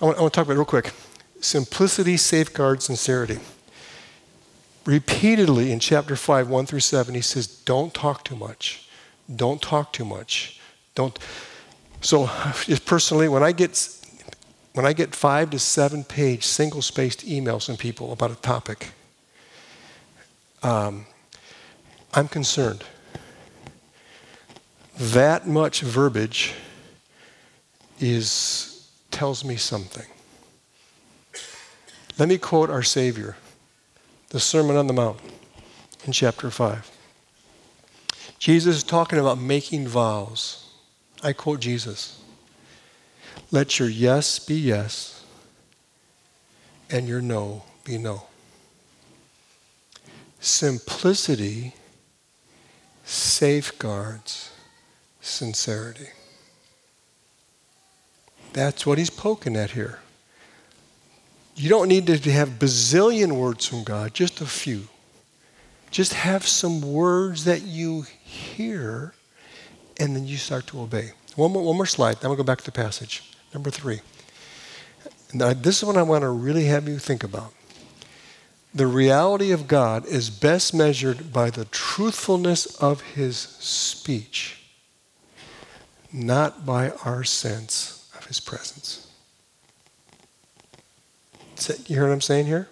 I 0.00 0.06
want, 0.06 0.18
I 0.18 0.20
want 0.22 0.32
to 0.32 0.36
talk 0.36 0.46
about 0.46 0.54
it 0.54 0.56
real 0.56 0.64
quick. 0.64 0.92
Simplicity 1.40 2.16
safeguards 2.16 2.84
sincerity. 2.84 3.38
Repeatedly 4.88 5.70
in 5.70 5.80
chapter 5.80 6.16
5, 6.16 6.48
1 6.48 6.66
through 6.66 6.80
7, 6.80 7.14
he 7.14 7.20
says, 7.20 7.46
Don't 7.46 7.92
talk 7.92 8.24
too 8.24 8.36
much 8.36 8.88
don't 9.34 9.60
talk 9.60 9.92
too 9.92 10.04
much. 10.04 10.60
Don't. 10.94 11.18
So, 12.00 12.30
just 12.64 12.86
personally, 12.86 13.28
when 13.28 13.42
I 13.42 13.52
get 13.52 13.94
when 14.72 14.86
I 14.86 14.92
get 14.92 15.14
five 15.14 15.50
to 15.50 15.58
seven 15.58 16.04
page 16.04 16.44
single 16.44 16.82
spaced 16.82 17.26
emails 17.26 17.66
from 17.66 17.76
people 17.76 18.12
about 18.12 18.30
a 18.30 18.36
topic, 18.36 18.88
um, 20.62 21.06
I'm 22.14 22.28
concerned. 22.28 22.84
That 24.96 25.46
much 25.46 25.80
verbiage 25.80 26.54
is 28.00 28.90
tells 29.10 29.44
me 29.44 29.56
something. 29.56 30.06
Let 32.18 32.28
me 32.28 32.36
quote 32.36 32.68
our 32.68 32.82
Savior, 32.82 33.36
the 34.30 34.40
Sermon 34.40 34.76
on 34.76 34.86
the 34.86 34.92
Mount 34.92 35.18
in 36.04 36.12
chapter 36.12 36.50
5. 36.50 36.90
Jesus 38.38 38.76
is 38.76 38.82
talking 38.82 39.18
about 39.18 39.38
making 39.38 39.88
vows. 39.88 40.70
I 41.22 41.32
quote 41.32 41.60
Jesus 41.60 42.20
Let 43.50 43.78
your 43.78 43.88
yes 43.88 44.38
be 44.38 44.54
yes, 44.54 45.24
and 46.90 47.08
your 47.08 47.22
no 47.22 47.64
be 47.84 47.98
no. 47.98 48.24
Simplicity 50.40 51.74
safeguards 53.04 54.52
sincerity. 55.20 56.08
That's 58.52 58.86
what 58.86 58.98
he's 58.98 59.10
poking 59.10 59.56
at 59.56 59.70
here. 59.70 60.00
You 61.58 61.68
don't 61.68 61.88
need 61.88 62.06
to 62.06 62.30
have 62.30 62.50
bazillion 62.60 63.32
words 63.32 63.66
from 63.66 63.82
God, 63.82 64.14
just 64.14 64.40
a 64.40 64.46
few. 64.46 64.86
Just 65.90 66.12
have 66.12 66.46
some 66.46 66.80
words 66.80 67.44
that 67.46 67.62
you 67.62 68.02
hear, 68.22 69.12
and 69.98 70.14
then 70.14 70.24
you 70.24 70.36
start 70.36 70.68
to 70.68 70.80
obey. 70.80 71.10
One 71.34 71.50
more, 71.50 71.64
one 71.64 71.74
more 71.74 71.86
slide, 71.86 72.20
then 72.20 72.30
we'll 72.30 72.36
go 72.36 72.44
back 72.44 72.58
to 72.58 72.64
the 72.64 72.70
passage. 72.70 73.32
Number 73.52 73.70
three. 73.70 74.02
Now, 75.34 75.52
this 75.52 75.78
is 75.78 75.84
what 75.84 75.96
I 75.96 76.02
want 76.02 76.22
to 76.22 76.28
really 76.28 76.66
have 76.66 76.86
you 76.86 77.00
think 77.00 77.24
about. 77.24 77.52
The 78.72 78.86
reality 78.86 79.50
of 79.50 79.66
God 79.66 80.06
is 80.06 80.30
best 80.30 80.72
measured 80.72 81.32
by 81.32 81.50
the 81.50 81.64
truthfulness 81.64 82.66
of 82.76 83.00
his 83.00 83.36
speech, 83.36 84.62
not 86.12 86.64
by 86.64 86.90
our 87.04 87.24
sense 87.24 88.08
of 88.16 88.26
his 88.26 88.38
presence. 88.38 89.07
You 91.66 91.96
hear 91.96 92.06
what 92.06 92.12
I'm 92.12 92.20
saying 92.20 92.46
here? 92.46 92.68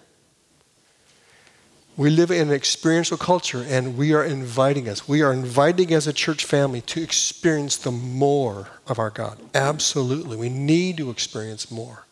We 1.97 2.11
live 2.11 2.31
in 2.31 2.49
an 2.49 2.55
experiential 2.55 3.17
culture, 3.17 3.65
and 3.67 3.97
we 3.97 4.13
are 4.13 4.23
inviting 4.23 4.87
us. 4.87 5.09
We 5.09 5.23
are 5.23 5.33
inviting 5.33 5.95
as 5.95 6.07
a 6.07 6.13
church 6.13 6.45
family 6.45 6.83
to 6.83 7.03
experience 7.03 7.77
the 7.79 7.91
more 7.91 8.69
of 8.87 8.99
our 8.99 9.09
God. 9.09 9.39
Absolutely. 9.55 10.37
We 10.37 10.51
need 10.51 10.99
to 10.99 11.09
experience 11.11 11.71
more. 11.71 12.05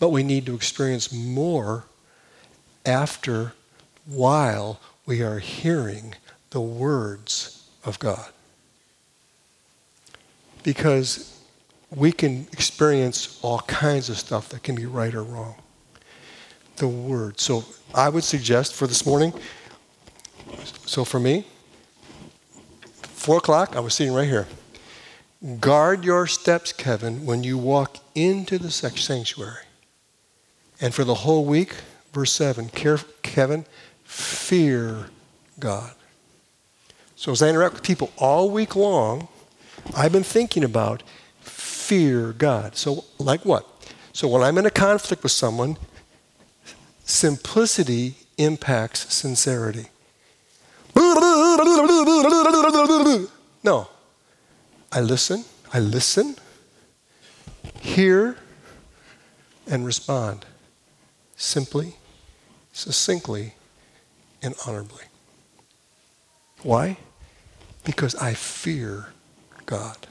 but 0.00 0.08
we 0.08 0.24
need 0.24 0.46
to 0.46 0.54
experience 0.56 1.12
more 1.12 1.84
after, 2.84 3.52
while 4.06 4.80
we 5.06 5.22
are 5.22 5.38
hearing 5.38 6.14
the 6.50 6.60
words 6.60 7.68
of 7.84 7.98
God. 8.00 8.32
Because 10.64 11.38
we 11.94 12.10
can 12.10 12.48
experience 12.52 13.38
all 13.42 13.60
kinds 13.60 14.08
of 14.08 14.18
stuff 14.18 14.48
that 14.48 14.62
can 14.62 14.74
be 14.74 14.86
right 14.86 15.14
or 15.14 15.22
wrong. 15.22 15.54
The 16.80 16.88
Word. 16.88 17.38
So 17.38 17.66
I 17.94 18.08
would 18.08 18.24
suggest 18.24 18.74
for 18.74 18.86
this 18.86 19.04
morning, 19.04 19.34
so 20.86 21.04
for 21.04 21.20
me, 21.20 21.44
four 23.02 23.36
o'clock, 23.36 23.76
I 23.76 23.80
was 23.80 23.92
sitting 23.92 24.14
right 24.14 24.26
here. 24.26 24.48
Guard 25.60 26.04
your 26.06 26.26
steps, 26.26 26.72
Kevin, 26.72 27.26
when 27.26 27.44
you 27.44 27.58
walk 27.58 27.98
into 28.14 28.56
the 28.56 28.70
sanctuary. 28.70 29.64
And 30.80 30.94
for 30.94 31.04
the 31.04 31.16
whole 31.16 31.44
week, 31.44 31.74
verse 32.14 32.32
7, 32.32 32.70
care, 32.70 32.96
Kevin, 33.22 33.66
fear 34.02 35.10
God. 35.58 35.92
So 37.14 37.32
as 37.32 37.42
I 37.42 37.50
interact 37.50 37.74
with 37.74 37.82
people 37.82 38.10
all 38.16 38.48
week 38.48 38.74
long, 38.74 39.28
I've 39.94 40.12
been 40.12 40.22
thinking 40.22 40.64
about 40.64 41.02
fear 41.40 42.32
God. 42.32 42.74
So, 42.74 43.04
like 43.18 43.44
what? 43.44 43.66
So, 44.14 44.28
when 44.28 44.42
I'm 44.42 44.56
in 44.56 44.64
a 44.64 44.70
conflict 44.70 45.22
with 45.22 45.32
someone, 45.32 45.76
simplicity 47.10 48.14
impacts 48.38 49.12
sincerity. 49.12 49.86
No. 53.62 53.88
I 54.92 55.00
listen, 55.00 55.44
I 55.72 55.78
listen, 55.78 56.36
hear, 57.80 58.36
and 59.68 59.84
respond 59.84 60.46
simply, 61.36 61.94
succinctly, 62.72 63.54
and 64.42 64.54
honorably. 64.66 65.04
Why? 66.62 66.96
Because 67.84 68.14
I 68.16 68.34
fear 68.34 69.06
God. 69.66 70.06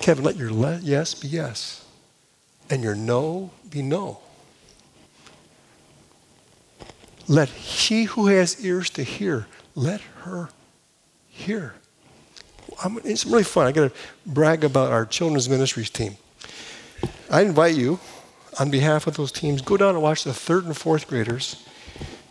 Kevin, 0.00 0.24
let 0.24 0.36
your 0.36 0.50
le- 0.50 0.80
yes 0.82 1.14
be 1.14 1.28
yes, 1.28 1.84
and 2.70 2.82
your 2.82 2.94
no 2.94 3.50
be 3.72 3.82
no. 3.82 4.20
Let 7.26 7.48
he 7.48 8.04
who 8.04 8.26
has 8.26 8.64
ears 8.64 8.90
to 8.90 9.02
hear, 9.02 9.46
let 9.74 10.00
her 10.22 10.50
hear. 11.28 11.74
I'm, 12.84 12.98
it's 13.04 13.24
really 13.24 13.44
fun. 13.44 13.66
I 13.66 13.72
got 13.72 13.92
to 13.92 13.98
brag 14.26 14.64
about 14.64 14.92
our 14.92 15.06
children's 15.06 15.48
ministries 15.48 15.90
team. 15.90 16.16
I 17.30 17.42
invite 17.42 17.74
you, 17.74 18.00
on 18.60 18.70
behalf 18.70 19.06
of 19.06 19.16
those 19.16 19.32
teams, 19.32 19.62
go 19.62 19.76
down 19.76 19.94
and 19.94 20.02
watch 20.02 20.24
the 20.24 20.34
third 20.34 20.64
and 20.64 20.76
fourth 20.76 21.08
graders 21.08 21.66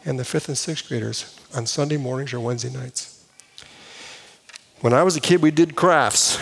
and 0.06 0.20
the 0.20 0.26
fifth 0.26 0.48
and 0.48 0.58
sixth 0.58 0.88
graders 0.88 1.40
on 1.56 1.66
Sunday 1.66 1.98
mornings 1.98 2.34
or 2.34 2.40
Wednesday 2.40 2.70
nights. 2.70 3.26
When 4.82 4.94
I 4.94 5.04
was 5.04 5.16
a 5.16 5.22
kid, 5.22 5.42
we 5.42 5.52
did 5.52 5.76
crafts, 5.76 6.40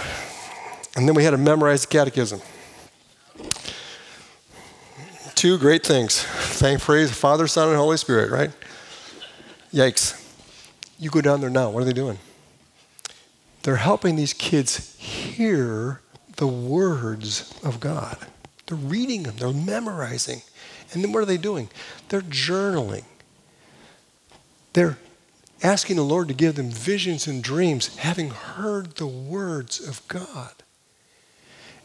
and 0.96 1.08
then 1.08 1.16
we 1.16 1.24
had 1.24 1.32
to 1.32 1.38
memorize 1.38 1.82
the 1.82 1.88
catechism. 1.88 2.42
Two 5.40 5.58
great 5.58 5.86
things. 5.86 6.22
Thank 6.22 6.82
praise 6.82 7.12
Father, 7.12 7.48
Son, 7.48 7.70
and 7.70 7.78
Holy 7.78 7.96
Spirit, 7.96 8.30
right? 8.30 8.52
Yikes. 9.74 10.22
You 11.00 11.10
go 11.10 11.22
down 11.22 11.40
there 11.40 11.50
now, 11.50 11.70
what 11.70 11.80
are 11.80 11.86
they 11.86 11.94
doing? 11.94 12.18
They're 13.64 13.78
helping 13.78 14.18
these 14.18 14.34
kids 14.34 14.98
hear 14.98 16.02
the 16.36 16.46
words 16.46 17.58
of 17.64 17.80
God. 17.80 18.18
They're 18.66 18.76
reading 18.76 19.24
them, 19.24 19.38
they're 19.38 19.54
memorizing. 19.54 20.42
And 20.92 21.02
then 21.02 21.14
what 21.14 21.22
are 21.22 21.26
they 21.26 21.38
doing? 21.38 21.70
They're 22.10 22.20
journaling. 22.20 23.06
They're 24.74 24.98
asking 25.64 25.96
the 25.96 26.04
Lord 26.04 26.28
to 26.28 26.34
give 26.34 26.56
them 26.56 26.70
visions 26.70 27.28
and 27.28 27.42
dreams, 27.42 27.96
having 27.96 28.32
heard 28.32 28.98
the 28.98 29.08
words 29.08 29.80
of 29.80 30.06
God. 30.10 30.52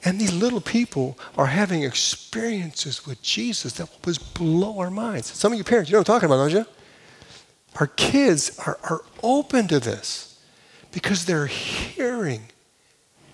And 0.05 0.21
these 0.21 0.35
little 0.35 0.61
people 0.61 1.19
are 1.38 1.47
having 1.47 1.83
experiences 1.83 3.07
with 3.07 3.23
Jesus 3.23 3.73
that 3.75 3.88
will 4.05 4.14
blow 4.35 4.79
our 4.79 4.90
minds. 4.90 5.33
Some 5.33 5.53
of 5.53 5.59
you 5.59 5.64
parents, 5.64 5.90
you 5.90 5.95
know 5.95 6.01
what 6.01 6.09
I'm 6.09 6.14
talking 6.14 6.27
about, 6.27 6.37
don't 6.37 6.53
you? 6.53 6.67
Our 7.81 7.87
kids 7.87 8.59
are, 8.67 8.79
are 8.85 9.03
open 9.23 9.67
to 9.69 9.81
this 9.81 10.38
because 10.93 11.25
they're 11.25 11.47
hearing 11.47 12.43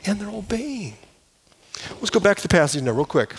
and 0.06 0.20
they're 0.20 0.30
obeying. 0.30 0.96
Let's 1.96 2.10
go 2.10 2.20
back 2.20 2.36
to 2.36 2.42
the 2.42 2.48
passage 2.48 2.82
now, 2.82 2.92
real 2.92 3.04
quick. 3.04 3.34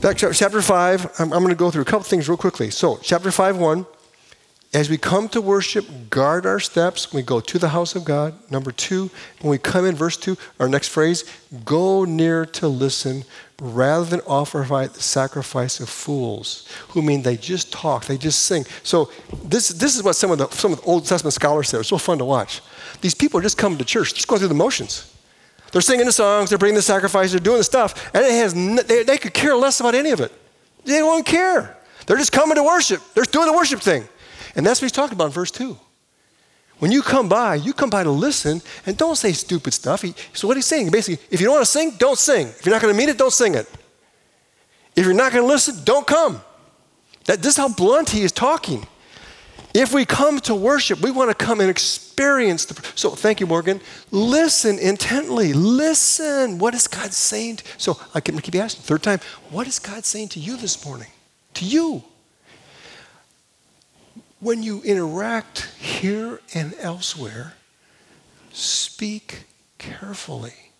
Back 0.00 0.16
to 0.18 0.32
chapter 0.32 0.62
5, 0.62 1.20
I'm, 1.20 1.32
I'm 1.32 1.40
going 1.40 1.48
to 1.48 1.54
go 1.54 1.70
through 1.70 1.82
a 1.82 1.84
couple 1.84 2.04
things 2.04 2.28
real 2.28 2.38
quickly. 2.38 2.70
So, 2.70 2.98
chapter 3.02 3.30
5, 3.30 3.58
1. 3.58 3.86
As 4.74 4.88
we 4.88 4.96
come 4.96 5.28
to 5.30 5.40
worship, 5.42 5.84
guard 6.08 6.46
our 6.46 6.58
steps. 6.58 7.12
We 7.12 7.20
go 7.20 7.40
to 7.40 7.58
the 7.58 7.68
house 7.68 7.94
of 7.94 8.06
God. 8.06 8.32
Number 8.50 8.72
two, 8.72 9.10
when 9.42 9.50
we 9.50 9.58
come 9.58 9.84
in, 9.84 9.94
verse 9.94 10.16
two, 10.16 10.38
our 10.58 10.66
next 10.66 10.88
phrase, 10.88 11.24
go 11.66 12.06
near 12.06 12.46
to 12.46 12.68
listen 12.68 13.24
rather 13.60 14.06
than 14.06 14.20
offer 14.26 14.66
the 14.66 15.00
sacrifice 15.00 15.78
of 15.78 15.90
fools, 15.90 16.66
who 16.88 17.02
mean 17.02 17.22
they 17.22 17.36
just 17.36 17.70
talk, 17.70 18.06
they 18.06 18.16
just 18.16 18.44
sing. 18.44 18.64
So 18.82 19.10
this, 19.44 19.68
this 19.68 19.94
is 19.94 20.02
what 20.02 20.16
some 20.16 20.30
of 20.30 20.38
the 20.38 20.48
some 20.48 20.72
of 20.72 20.80
the 20.80 20.86
Old 20.86 21.06
Testament 21.06 21.34
scholars 21.34 21.68
say. 21.68 21.78
It's 21.78 21.88
so 21.88 21.98
fun 21.98 22.16
to 22.18 22.24
watch. 22.24 22.62
These 23.02 23.14
people 23.14 23.38
are 23.40 23.42
just 23.42 23.58
coming 23.58 23.78
to 23.78 23.84
church, 23.84 24.14
just 24.14 24.26
going 24.26 24.38
through 24.38 24.48
the 24.48 24.54
motions. 24.54 25.14
They're 25.70 25.82
singing 25.82 26.06
the 26.06 26.12
songs, 26.12 26.48
they're 26.48 26.58
bringing 26.58 26.76
the 26.76 26.82
sacrifice, 26.82 27.30
they're 27.30 27.40
doing 27.40 27.58
the 27.58 27.64
stuff, 27.64 28.10
and 28.14 28.24
it 28.24 28.32
has 28.32 28.54
they, 28.86 29.04
they 29.04 29.18
could 29.18 29.34
care 29.34 29.54
less 29.54 29.80
about 29.80 29.94
any 29.94 30.10
of 30.10 30.20
it. 30.20 30.32
They 30.84 30.98
don't 30.98 31.26
care. 31.26 31.76
They're 32.06 32.16
just 32.16 32.32
coming 32.32 32.56
to 32.56 32.62
worship. 32.64 33.00
They're 33.14 33.24
doing 33.24 33.46
the 33.46 33.52
worship 33.52 33.80
thing. 33.80 34.08
And 34.54 34.66
that's 34.66 34.80
what 34.80 34.86
he's 34.86 34.92
talking 34.92 35.14
about 35.14 35.26
in 35.26 35.32
verse 35.32 35.50
2. 35.50 35.78
When 36.82 36.90
you 36.90 37.00
come 37.00 37.28
by, 37.28 37.54
you 37.54 37.72
come 37.72 37.90
by 37.90 38.02
to 38.02 38.10
listen 38.10 38.60
and 38.86 38.96
don't 38.96 39.14
say 39.14 39.32
stupid 39.32 39.72
stuff. 39.72 40.02
He, 40.02 40.14
so, 40.32 40.48
what 40.48 40.56
he's 40.56 40.66
saying, 40.66 40.90
basically, 40.90 41.24
if 41.30 41.40
you 41.40 41.46
don't 41.46 41.54
want 41.54 41.64
to 41.64 41.70
sing, 41.70 41.92
don't 41.96 42.18
sing. 42.18 42.48
If 42.48 42.66
you're 42.66 42.74
not 42.74 42.82
going 42.82 42.92
to 42.92 42.98
mean 42.98 43.08
it, 43.08 43.16
don't 43.16 43.32
sing 43.32 43.54
it. 43.54 43.68
If 44.96 45.04
you're 45.04 45.14
not 45.14 45.32
going 45.32 45.44
to 45.44 45.48
listen, 45.48 45.84
don't 45.84 46.04
come. 46.06 46.40
That, 47.26 47.40
this 47.40 47.52
is 47.52 47.56
how 47.56 47.68
blunt 47.68 48.10
he 48.10 48.22
is 48.22 48.32
talking. 48.32 48.84
If 49.72 49.94
we 49.94 50.04
come 50.04 50.40
to 50.40 50.56
worship, 50.56 51.00
we 51.00 51.12
want 51.12 51.30
to 51.30 51.36
come 51.36 51.60
and 51.60 51.70
experience 51.70 52.64
the. 52.64 52.74
So, 52.96 53.10
thank 53.10 53.38
you, 53.38 53.46
Morgan. 53.46 53.80
Listen 54.10 54.80
intently. 54.80 55.52
Listen. 55.52 56.58
What 56.58 56.74
is 56.74 56.88
God 56.88 57.12
saying? 57.12 57.58
To, 57.58 57.64
so, 57.78 58.00
I 58.12 58.20
keep 58.20 58.54
asking, 58.56 58.82
third 58.82 59.04
time, 59.04 59.20
what 59.50 59.68
is 59.68 59.78
God 59.78 60.04
saying 60.04 60.30
to 60.30 60.40
you 60.40 60.56
this 60.56 60.84
morning? 60.84 61.08
To 61.54 61.64
you 61.64 62.02
when 64.42 64.60
you 64.60 64.82
interact 64.82 65.70
here 65.78 66.40
and 66.52 66.74
elsewhere, 66.80 67.54
speak 68.50 69.44
carefully. 69.78 70.72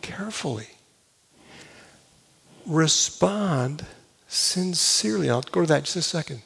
Carefully. 0.00 0.68
Respond 2.66 3.84
sincerely. 4.26 5.28
I'll 5.28 5.42
go 5.42 5.60
to 5.60 5.66
that 5.66 5.84
just 5.84 5.96
a 5.96 6.02
second. 6.02 6.40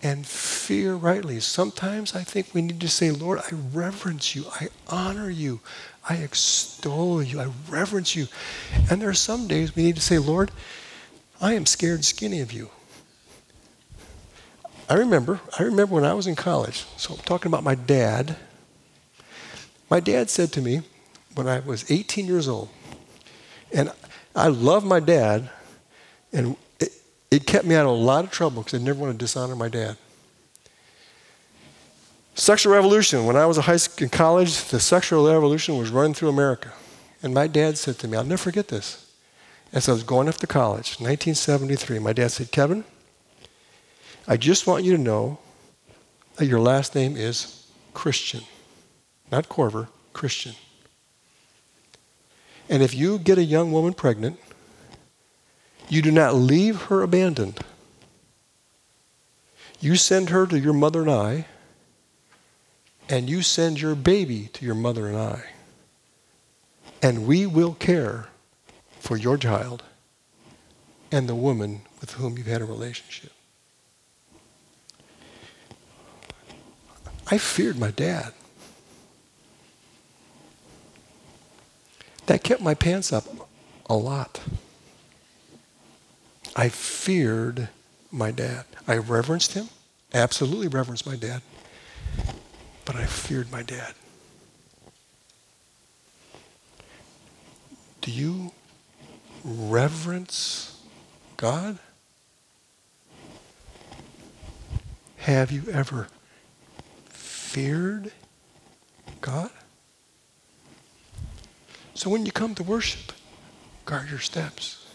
And 0.00 0.24
fear 0.24 0.94
rightly. 0.94 1.40
Sometimes 1.40 2.14
I 2.14 2.22
think 2.22 2.54
we 2.54 2.62
need 2.62 2.80
to 2.82 2.88
say, 2.88 3.10
Lord, 3.10 3.40
I 3.40 3.52
reverence 3.72 4.36
you. 4.36 4.44
I 4.60 4.68
honor 4.86 5.28
you. 5.28 5.58
I 6.08 6.16
extol 6.16 7.20
you. 7.20 7.40
I 7.40 7.48
reverence 7.68 8.14
you. 8.14 8.28
And 8.88 9.02
there 9.02 9.08
are 9.08 9.14
some 9.14 9.48
days 9.48 9.74
we 9.74 9.82
need 9.82 9.96
to 9.96 10.02
say, 10.02 10.18
Lord, 10.18 10.52
I 11.40 11.54
am 11.54 11.66
scared 11.66 12.04
skinny 12.04 12.40
of 12.40 12.52
you. 12.52 12.70
I 14.88 14.94
remember, 14.94 15.40
I 15.58 15.62
remember 15.62 15.94
when 15.94 16.04
I 16.04 16.14
was 16.14 16.26
in 16.26 16.34
college, 16.34 16.84
so 16.96 17.14
I'm 17.14 17.20
talking 17.20 17.50
about 17.50 17.64
my 17.64 17.74
dad. 17.74 18.36
My 19.88 20.00
dad 20.00 20.28
said 20.28 20.52
to 20.52 20.60
me 20.60 20.82
when 21.34 21.48
I 21.48 21.60
was 21.60 21.90
18 21.90 22.26
years 22.26 22.48
old, 22.48 22.68
and 23.72 23.90
I 24.36 24.48
love 24.48 24.84
my 24.84 25.00
dad, 25.00 25.48
and 26.32 26.56
it, 26.78 26.92
it 27.30 27.46
kept 27.46 27.64
me 27.64 27.74
out 27.74 27.86
of 27.86 27.92
a 27.92 27.94
lot 27.94 28.24
of 28.24 28.30
trouble 28.30 28.62
because 28.62 28.80
I 28.80 28.84
never 28.84 29.00
want 29.00 29.12
to 29.12 29.18
dishonor 29.18 29.56
my 29.56 29.68
dad. 29.68 29.96
Sexual 32.34 32.74
revolution. 32.74 33.26
When 33.26 33.36
I 33.36 33.46
was 33.46 33.56
high 33.56 33.76
school, 33.76 34.04
in 34.04 34.10
college, 34.10 34.64
the 34.64 34.80
sexual 34.80 35.26
revolution 35.32 35.78
was 35.78 35.90
running 35.90 36.14
through 36.14 36.30
America. 36.30 36.72
And 37.22 37.32
my 37.32 37.46
dad 37.46 37.78
said 37.78 37.98
to 38.00 38.08
me, 38.08 38.18
I'll 38.18 38.24
never 38.24 38.42
forget 38.42 38.68
this. 38.68 39.12
As 39.72 39.88
I 39.88 39.92
was 39.92 40.02
going 40.02 40.28
off 40.28 40.38
to 40.38 40.46
college, 40.46 41.00
1973, 41.00 42.00
my 42.00 42.12
dad 42.12 42.32
said, 42.32 42.50
Kevin, 42.50 42.84
I 44.26 44.36
just 44.36 44.66
want 44.66 44.84
you 44.84 44.96
to 44.96 45.02
know 45.02 45.38
that 46.36 46.46
your 46.46 46.60
last 46.60 46.94
name 46.94 47.16
is 47.16 47.66
Christian. 47.92 48.40
Not 49.30 49.48
Corver, 49.48 49.88
Christian. 50.12 50.54
And 52.68 52.82
if 52.82 52.94
you 52.94 53.18
get 53.18 53.36
a 53.36 53.44
young 53.44 53.70
woman 53.70 53.92
pregnant, 53.92 54.40
you 55.88 56.00
do 56.00 56.10
not 56.10 56.34
leave 56.34 56.82
her 56.82 57.02
abandoned. 57.02 57.60
You 59.80 59.96
send 59.96 60.30
her 60.30 60.46
to 60.46 60.58
your 60.58 60.72
mother 60.72 61.02
and 61.02 61.10
I, 61.10 61.46
and 63.10 63.28
you 63.28 63.42
send 63.42 63.82
your 63.82 63.94
baby 63.94 64.48
to 64.54 64.64
your 64.64 64.74
mother 64.74 65.06
and 65.06 65.16
I. 65.18 65.44
And 67.02 67.26
we 67.26 67.44
will 67.44 67.74
care 67.74 68.28
for 68.98 69.18
your 69.18 69.36
child 69.36 69.82
and 71.12 71.28
the 71.28 71.34
woman 71.34 71.82
with 72.00 72.12
whom 72.12 72.38
you've 72.38 72.46
had 72.46 72.62
a 72.62 72.64
relationship. 72.64 73.33
I 77.30 77.38
feared 77.38 77.78
my 77.78 77.90
dad. 77.90 78.32
That 82.26 82.42
kept 82.42 82.60
my 82.60 82.74
pants 82.74 83.12
up 83.12 83.24
a 83.86 83.96
lot. 83.96 84.40
I 86.56 86.68
feared 86.68 87.68
my 88.10 88.30
dad. 88.30 88.64
I 88.86 88.96
reverenced 88.96 89.54
him, 89.54 89.68
absolutely 90.12 90.68
reverenced 90.68 91.06
my 91.06 91.16
dad, 91.16 91.42
but 92.84 92.96
I 92.96 93.06
feared 93.06 93.50
my 93.50 93.62
dad. 93.62 93.94
Do 98.00 98.10
you 98.10 98.52
reverence 99.42 100.80
God? 101.36 101.78
Have 105.16 105.50
you 105.50 105.70
ever 105.72 106.08
feared 107.54 108.10
God? 109.20 109.48
So 111.94 112.10
when 112.10 112.26
you 112.26 112.32
come 112.32 112.56
to 112.56 112.64
worship, 112.64 113.12
guard 113.84 114.10
your 114.10 114.18
steps. 114.18 114.88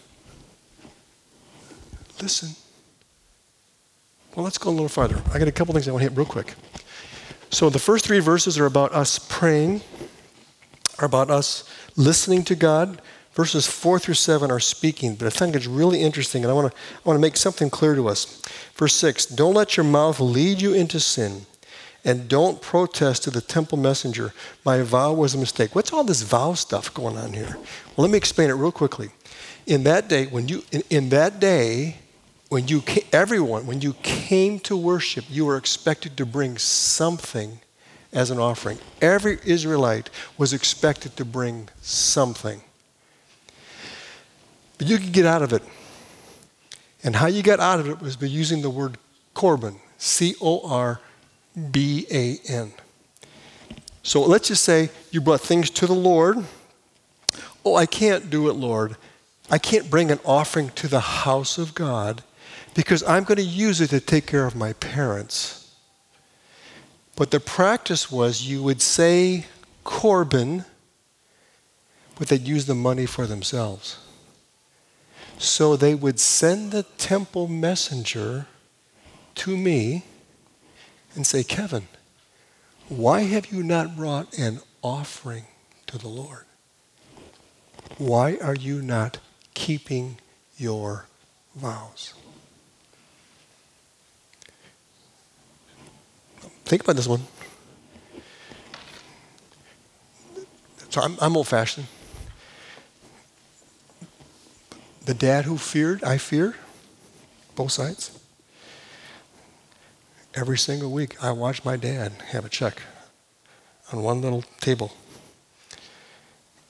Listen. 2.20 2.50
Well, 4.36 4.44
let's 4.44 4.58
go 4.58 4.68
a 4.68 4.72
little 4.72 4.90
farther. 4.90 5.22
I 5.32 5.38
got 5.38 5.48
a 5.48 5.52
couple 5.52 5.72
things 5.72 5.88
I 5.88 5.92
want 5.92 6.02
to 6.02 6.10
hit 6.10 6.18
real 6.18 6.26
quick. 6.26 6.54
So 7.48 7.70
the 7.70 7.78
first 7.78 8.04
three 8.04 8.20
verses 8.20 8.58
are 8.58 8.66
about 8.66 8.92
us 8.92 9.18
praying, 9.18 9.80
are 10.98 11.06
about 11.06 11.30
us 11.30 11.64
listening 11.96 12.44
to 12.44 12.54
God. 12.54 13.00
Verses 13.32 13.66
four 13.66 13.98
through 13.98 14.14
seven 14.14 14.50
are 14.50 14.60
speaking, 14.60 15.14
but 15.14 15.26
I 15.26 15.30
think 15.30 15.56
it's 15.56 15.66
really 15.66 16.02
interesting, 16.02 16.44
and 16.44 16.50
I 16.50 16.54
want 16.54 16.70
to 16.70 16.76
I 16.76 17.08
want 17.08 17.16
to 17.16 17.22
make 17.22 17.38
something 17.38 17.70
clear 17.70 17.94
to 17.94 18.06
us. 18.08 18.42
Verse 18.74 18.92
six: 18.92 19.24
Don't 19.24 19.54
let 19.54 19.78
your 19.78 19.84
mouth 19.84 20.20
lead 20.20 20.60
you 20.60 20.74
into 20.74 21.00
sin, 21.00 21.46
and 22.04 22.28
don't 22.28 22.60
protest 22.62 23.24
to 23.24 23.30
the 23.30 23.40
temple 23.40 23.78
messenger. 23.78 24.32
My 24.64 24.82
vow 24.82 25.12
was 25.12 25.34
a 25.34 25.38
mistake. 25.38 25.74
What's 25.74 25.92
all 25.92 26.04
this 26.04 26.22
vow 26.22 26.54
stuff 26.54 26.92
going 26.94 27.16
on 27.16 27.32
here? 27.32 27.56
Well, 27.56 28.06
let 28.06 28.10
me 28.10 28.18
explain 28.18 28.50
it 28.50 28.54
real 28.54 28.72
quickly. 28.72 29.10
In 29.66 29.84
that 29.84 30.08
day, 30.08 30.26
when 30.26 30.48
you 30.48 30.64
in, 30.72 30.82
in 30.90 31.08
that 31.10 31.40
day, 31.40 31.98
when 32.48 32.68
you 32.68 32.82
everyone 33.12 33.66
when 33.66 33.80
you 33.80 33.94
came 34.02 34.58
to 34.60 34.76
worship, 34.76 35.24
you 35.28 35.44
were 35.44 35.56
expected 35.56 36.16
to 36.16 36.26
bring 36.26 36.58
something 36.58 37.60
as 38.12 38.30
an 38.30 38.38
offering. 38.38 38.78
Every 39.00 39.38
Israelite 39.44 40.10
was 40.36 40.52
expected 40.52 41.16
to 41.16 41.24
bring 41.24 41.68
something. 41.80 42.62
But 44.78 44.88
you 44.88 44.98
could 44.98 45.12
get 45.12 45.26
out 45.26 45.42
of 45.42 45.52
it. 45.52 45.62
And 47.04 47.16
how 47.16 47.26
you 47.26 47.42
got 47.42 47.60
out 47.60 47.80
of 47.80 47.88
it 47.88 48.00
was 48.00 48.16
by 48.16 48.26
using 48.26 48.62
the 48.62 48.70
word 48.70 48.98
Corban, 49.34 49.76
C 49.98 50.34
O 50.40 50.66
R 50.68 51.00
B 51.70 52.06
A 52.10 52.38
N. 52.48 52.72
So 54.02 54.22
let's 54.22 54.48
just 54.48 54.64
say 54.64 54.90
you 55.10 55.20
brought 55.20 55.40
things 55.40 55.70
to 55.70 55.86
the 55.86 55.94
Lord. 55.94 56.44
Oh, 57.64 57.74
I 57.74 57.86
can't 57.86 58.30
do 58.30 58.48
it, 58.48 58.54
Lord. 58.54 58.96
I 59.50 59.58
can't 59.58 59.90
bring 59.90 60.10
an 60.10 60.20
offering 60.24 60.70
to 60.70 60.88
the 60.88 61.00
house 61.00 61.58
of 61.58 61.74
God 61.74 62.22
because 62.74 63.02
I'm 63.02 63.24
going 63.24 63.36
to 63.36 63.42
use 63.42 63.80
it 63.80 63.90
to 63.90 64.00
take 64.00 64.26
care 64.26 64.46
of 64.46 64.54
my 64.54 64.72
parents. 64.74 65.74
But 67.16 67.30
the 67.30 67.40
practice 67.40 68.10
was 68.10 68.46
you 68.46 68.62
would 68.62 68.80
say 68.80 69.46
Corban, 69.84 70.64
but 72.18 72.28
they'd 72.28 72.46
use 72.46 72.66
the 72.66 72.74
money 72.74 73.06
for 73.06 73.26
themselves. 73.26 73.98
So 75.36 75.76
they 75.76 75.94
would 75.94 76.20
send 76.20 76.70
the 76.70 76.84
temple 76.84 77.48
messenger 77.48 78.46
to 79.36 79.56
me 79.56 80.04
and 81.14 81.26
say, 81.26 81.42
Kevin, 81.42 81.88
why 82.88 83.22
have 83.22 83.52
you 83.52 83.62
not 83.62 83.96
brought 83.96 84.36
an 84.38 84.60
offering 84.82 85.44
to 85.86 85.98
the 85.98 86.08
Lord? 86.08 86.44
Why 87.98 88.38
are 88.42 88.54
you 88.54 88.82
not 88.82 89.18
keeping 89.54 90.18
your 90.56 91.06
vows? 91.54 92.14
Think 96.64 96.82
about 96.82 96.96
this 96.96 97.08
one. 97.08 97.22
So 100.88 101.00
I'm, 101.00 101.16
I'm 101.20 101.36
old 101.36 101.48
fashioned. 101.48 101.86
The 105.04 105.14
dad 105.14 105.44
who 105.44 105.58
feared, 105.58 106.04
I 106.04 106.18
fear, 106.18 106.54
both 107.56 107.72
sides. 107.72 108.19
Every 110.34 110.58
single 110.58 110.90
week, 110.90 111.22
I 111.22 111.32
watch 111.32 111.64
my 111.64 111.76
dad 111.76 112.12
have 112.28 112.44
a 112.44 112.48
check 112.48 112.82
on 113.92 114.02
one 114.02 114.20
little 114.20 114.42
table. 114.60 114.92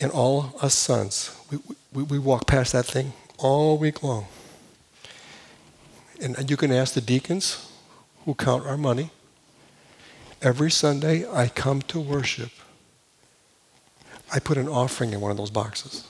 And 0.00 0.10
all 0.10 0.54
us 0.62 0.74
sons, 0.74 1.36
we, 1.50 1.58
we, 1.92 2.02
we 2.04 2.18
walk 2.18 2.46
past 2.46 2.72
that 2.72 2.86
thing 2.86 3.12
all 3.38 3.76
week 3.76 4.02
long. 4.02 4.26
And 6.22 6.50
you 6.50 6.56
can 6.56 6.72
ask 6.72 6.94
the 6.94 7.00
deacons 7.00 7.70
who 8.24 8.34
count 8.34 8.66
our 8.66 8.76
money. 8.76 9.10
Every 10.42 10.70
Sunday, 10.70 11.26
I 11.30 11.48
come 11.48 11.82
to 11.82 12.00
worship. 12.00 12.50
I 14.32 14.38
put 14.38 14.56
an 14.56 14.68
offering 14.68 15.12
in 15.12 15.20
one 15.20 15.30
of 15.30 15.36
those 15.36 15.50
boxes 15.50 16.06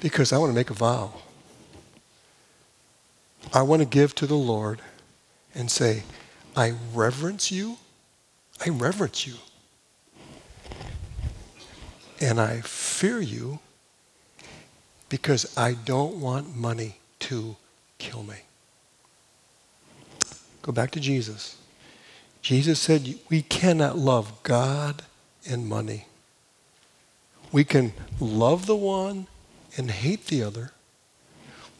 because 0.00 0.32
I 0.32 0.38
want 0.38 0.50
to 0.50 0.54
make 0.54 0.70
a 0.70 0.74
vow. 0.74 1.12
I 3.52 3.62
want 3.62 3.80
to 3.80 3.86
give 3.86 4.14
to 4.16 4.26
the 4.26 4.34
Lord 4.34 4.80
and 5.54 5.70
say, 5.70 6.04
I 6.56 6.74
reverence 6.94 7.50
you. 7.50 7.78
I 8.64 8.70
reverence 8.70 9.26
you. 9.26 9.34
And 12.20 12.40
I 12.40 12.60
fear 12.60 13.20
you 13.20 13.60
because 15.08 15.56
I 15.56 15.72
don't 15.72 16.20
want 16.20 16.56
money 16.56 16.98
to 17.20 17.56
kill 17.98 18.22
me. 18.22 18.36
Go 20.62 20.72
back 20.72 20.90
to 20.92 21.00
Jesus. 21.00 21.56
Jesus 22.42 22.80
said, 22.80 23.18
We 23.28 23.42
cannot 23.42 23.98
love 23.98 24.42
God 24.42 25.02
and 25.48 25.66
money. 25.66 26.06
We 27.52 27.64
can 27.64 27.92
love 28.20 28.66
the 28.66 28.76
one 28.76 29.26
and 29.76 29.90
hate 29.90 30.26
the 30.26 30.42
other. 30.42 30.72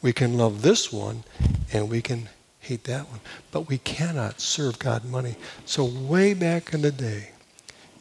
We 0.03 0.12
can 0.12 0.36
love 0.36 0.62
this 0.62 0.92
one 0.92 1.24
and 1.72 1.90
we 1.90 2.01
can 2.03 2.28
hate 2.61 2.84
that 2.84 3.09
one. 3.09 3.20
But 3.51 3.68
we 3.68 3.78
cannot 3.78 4.40
serve 4.40 4.78
God 4.78 5.05
money. 5.05 5.36
So, 5.64 5.84
way 5.84 6.34
back 6.34 6.72
in 6.72 6.82
the 6.82 6.92
day, 6.92 7.30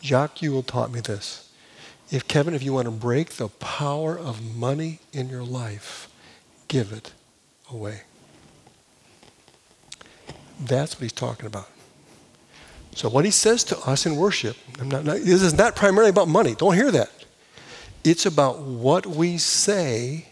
Jacques 0.01 0.37
Ellul 0.37 0.65
taught 0.65 0.91
me 0.91 1.01
this. 1.01 1.51
If 2.11 2.27
Kevin, 2.27 2.53
if 2.53 2.63
you 2.63 2.73
want 2.73 2.85
to 2.85 2.91
break 2.91 3.31
the 3.31 3.49
power 3.49 4.17
of 4.17 4.55
money 4.55 4.99
in 5.13 5.29
your 5.29 5.43
life, 5.43 6.09
give 6.67 6.91
it 6.91 7.13
away. 7.71 8.01
That's 10.59 10.95
what 10.95 11.03
he's 11.03 11.13
talking 11.13 11.45
about. 11.45 11.69
So, 12.95 13.09
what 13.09 13.25
he 13.25 13.31
says 13.31 13.63
to 13.65 13.79
us 13.79 14.05
in 14.05 14.15
worship, 14.15 14.57
not, 14.83 15.05
not, 15.05 15.17
this 15.17 15.41
is 15.41 15.53
not 15.53 15.75
primarily 15.75 16.09
about 16.09 16.27
money. 16.27 16.55
Don't 16.55 16.75
hear 16.75 16.91
that. 16.91 17.11
It's 18.03 18.25
about 18.25 18.59
what 18.61 19.05
we 19.05 19.37
say 19.37 20.29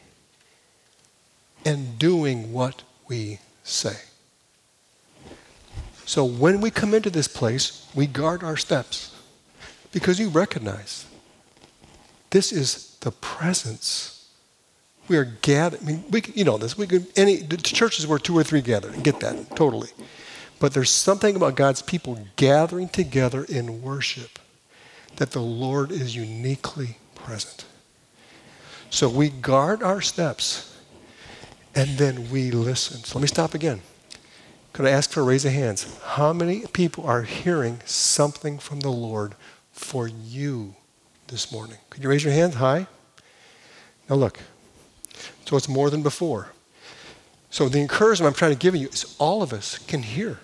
and 1.68 2.00
doing 2.00 2.54
what 2.54 2.84
we 3.10 3.40
say. 3.62 3.98
So, 6.06 6.24
when 6.24 6.62
we 6.62 6.72
come 6.72 6.94
into 6.94 7.10
this 7.10 7.28
place, 7.28 7.86
we 7.94 8.08
guard 8.08 8.42
our 8.42 8.56
steps 8.56 9.14
because 9.92 10.18
you 10.18 10.30
recognize 10.30 11.06
this 12.30 12.54
is 12.54 12.96
the 13.02 13.12
presence. 13.12 14.30
We 15.10 15.18
are 15.18 15.26
gathered. 15.26 15.82
I 15.82 15.86
mean, 15.86 16.06
we, 16.10 16.22
you 16.34 16.46
know 16.46 16.58
this. 16.58 16.78
We 16.78 16.88
could 16.88 17.08
any 17.18 17.36
the 17.36 17.58
churches 17.58 18.08
where 18.08 18.18
two 18.18 18.38
or 18.38 18.44
three 18.44 18.62
gather. 18.62 18.92
Get 18.92 19.20
that 19.20 19.54
totally. 19.58 19.90
But 20.60 20.74
there's 20.74 20.90
something 20.90 21.36
about 21.36 21.56
God's 21.56 21.82
people 21.82 22.26
gathering 22.38 22.88
together 22.88 23.44
in 23.44 23.82
worship 23.82 24.40
that 25.18 25.32
the 25.32 25.42
Lord 25.42 25.92
is 25.92 26.16
uniquely 26.16 26.98
present. 27.14 27.66
So 28.90 29.10
we 29.10 29.28
guard 29.30 29.84
our 29.84 30.00
steps 30.00 30.77
and 31.78 32.00
then 32.00 32.32
we 32.32 32.50
listen. 32.50 33.04
So 33.04 33.20
let 33.20 33.22
me 33.22 33.28
stop 33.28 33.54
again. 33.54 33.82
Could 34.74 34.88
I 34.88 34.90
ask 34.90 35.12
for 35.12 35.22
a 35.22 35.24
raise 35.24 35.46
of 35.46 35.52
hands? 35.52 36.00
How 36.04 36.34
many 36.34 36.66
people 36.74 37.06
are 37.06 37.22
hearing 37.22 37.82
something 37.86 38.58
from 38.58 38.80
the 38.80 38.90
Lord 38.90 39.36
for 39.72 40.08
you 40.08 40.76
this 41.28 41.52
morning? 41.52 41.78
Could 41.92 42.04
you 42.04 42.10
raise 42.10 42.24
your 42.24 42.34
hand? 42.34 42.56
High. 42.56 42.88
Now 44.10 44.16
look. 44.16 44.40
So 45.46 45.56
it's 45.56 45.70
more 45.70 45.92
than 45.92 46.02
before. 46.02 46.48
So 47.52 47.70
the 47.70 47.80
encouragement 47.80 48.28
I'm 48.28 48.38
trying 48.38 48.54
to 48.54 48.60
give 48.60 48.76
you 48.76 48.88
is 48.88 49.16
all 49.20 49.44
of 49.44 49.54
us 49.54 49.78
can 49.78 50.02
hear. 50.02 50.40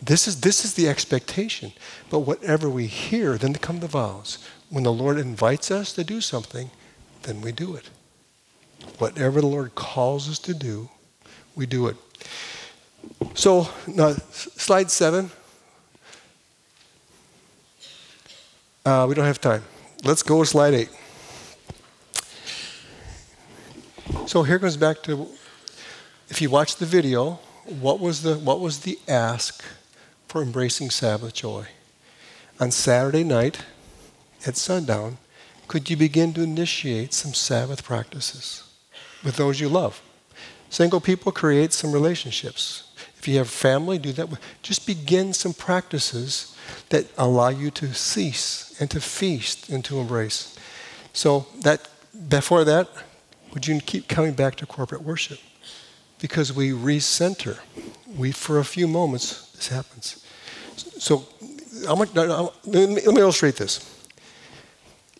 This 0.00 0.28
is, 0.28 0.42
this 0.42 0.64
is 0.64 0.74
the 0.74 0.88
expectation. 0.88 1.72
But 2.08 2.20
whatever 2.20 2.70
we 2.70 2.86
hear, 2.86 3.36
then 3.36 3.54
come 3.54 3.80
the 3.80 3.88
vows. 3.88 4.38
When 4.68 4.84
the 4.84 4.92
Lord 4.92 5.18
invites 5.18 5.72
us 5.72 5.92
to 5.94 6.04
do 6.04 6.20
something, 6.20 6.70
then 7.22 7.40
we 7.40 7.50
do 7.50 7.74
it. 7.74 7.90
Whatever 8.98 9.40
the 9.40 9.46
Lord 9.46 9.74
calls 9.74 10.28
us 10.28 10.38
to 10.40 10.54
do, 10.54 10.88
we 11.54 11.66
do 11.66 11.86
it. 11.86 11.96
So, 13.34 13.68
now, 13.86 14.12
slide 14.30 14.90
seven. 14.90 15.30
Uh, 18.84 19.06
we 19.08 19.14
don't 19.14 19.24
have 19.24 19.40
time. 19.40 19.62
Let's 20.04 20.22
go 20.22 20.42
to 20.42 20.46
slide 20.46 20.74
eight. 20.74 20.90
So 24.26 24.42
here 24.42 24.58
comes 24.58 24.76
back 24.76 25.02
to 25.02 25.28
if 26.28 26.40
you 26.40 26.50
watch 26.50 26.76
the 26.76 26.86
video, 26.86 27.40
what 27.80 27.98
was 27.98 28.22
the 28.22 28.38
what 28.38 28.60
was 28.60 28.80
the 28.80 28.98
ask 29.08 29.64
for 30.28 30.40
embracing 30.40 30.90
Sabbath 30.90 31.34
joy? 31.34 31.66
On 32.60 32.70
Saturday 32.70 33.24
night 33.24 33.64
at 34.46 34.56
sundown, 34.56 35.18
could 35.66 35.90
you 35.90 35.96
begin 35.96 36.32
to 36.34 36.42
initiate 36.42 37.12
some 37.12 37.34
Sabbath 37.34 37.82
practices 37.82 38.69
with 39.24 39.36
those 39.36 39.60
you 39.60 39.68
love? 39.68 40.02
Single 40.68 41.00
people 41.00 41.32
create 41.32 41.72
some 41.72 41.92
relationships. 41.92 42.92
If 43.18 43.28
you 43.28 43.38
have 43.38 43.50
family, 43.50 43.98
do 43.98 44.12
that. 44.12 44.28
Just 44.62 44.86
begin 44.86 45.32
some 45.32 45.52
practices 45.52 46.56
that 46.88 47.06
allow 47.18 47.48
you 47.48 47.70
to 47.72 47.92
cease 47.92 48.74
and 48.80 48.90
to 48.90 49.00
feast 49.00 49.68
and 49.68 49.84
to 49.84 49.98
embrace. 49.98 50.56
So 51.12 51.46
that 51.62 51.88
before 52.28 52.64
that, 52.64 52.88
would 53.52 53.66
you 53.66 53.80
keep 53.80 54.08
coming 54.08 54.32
back 54.32 54.54
to 54.56 54.66
corporate 54.66 55.02
worship? 55.02 55.38
Because 56.20 56.52
we 56.52 56.70
recenter. 56.70 57.58
We 58.16 58.32
for 58.32 58.58
a 58.58 58.64
few 58.64 58.86
moments 58.86 59.50
this 59.52 59.68
happens. 59.68 60.24
So 60.76 61.26
much, 61.96 62.14
let 62.14 62.54
me 62.64 63.02
illustrate 63.04 63.56
this. 63.56 63.80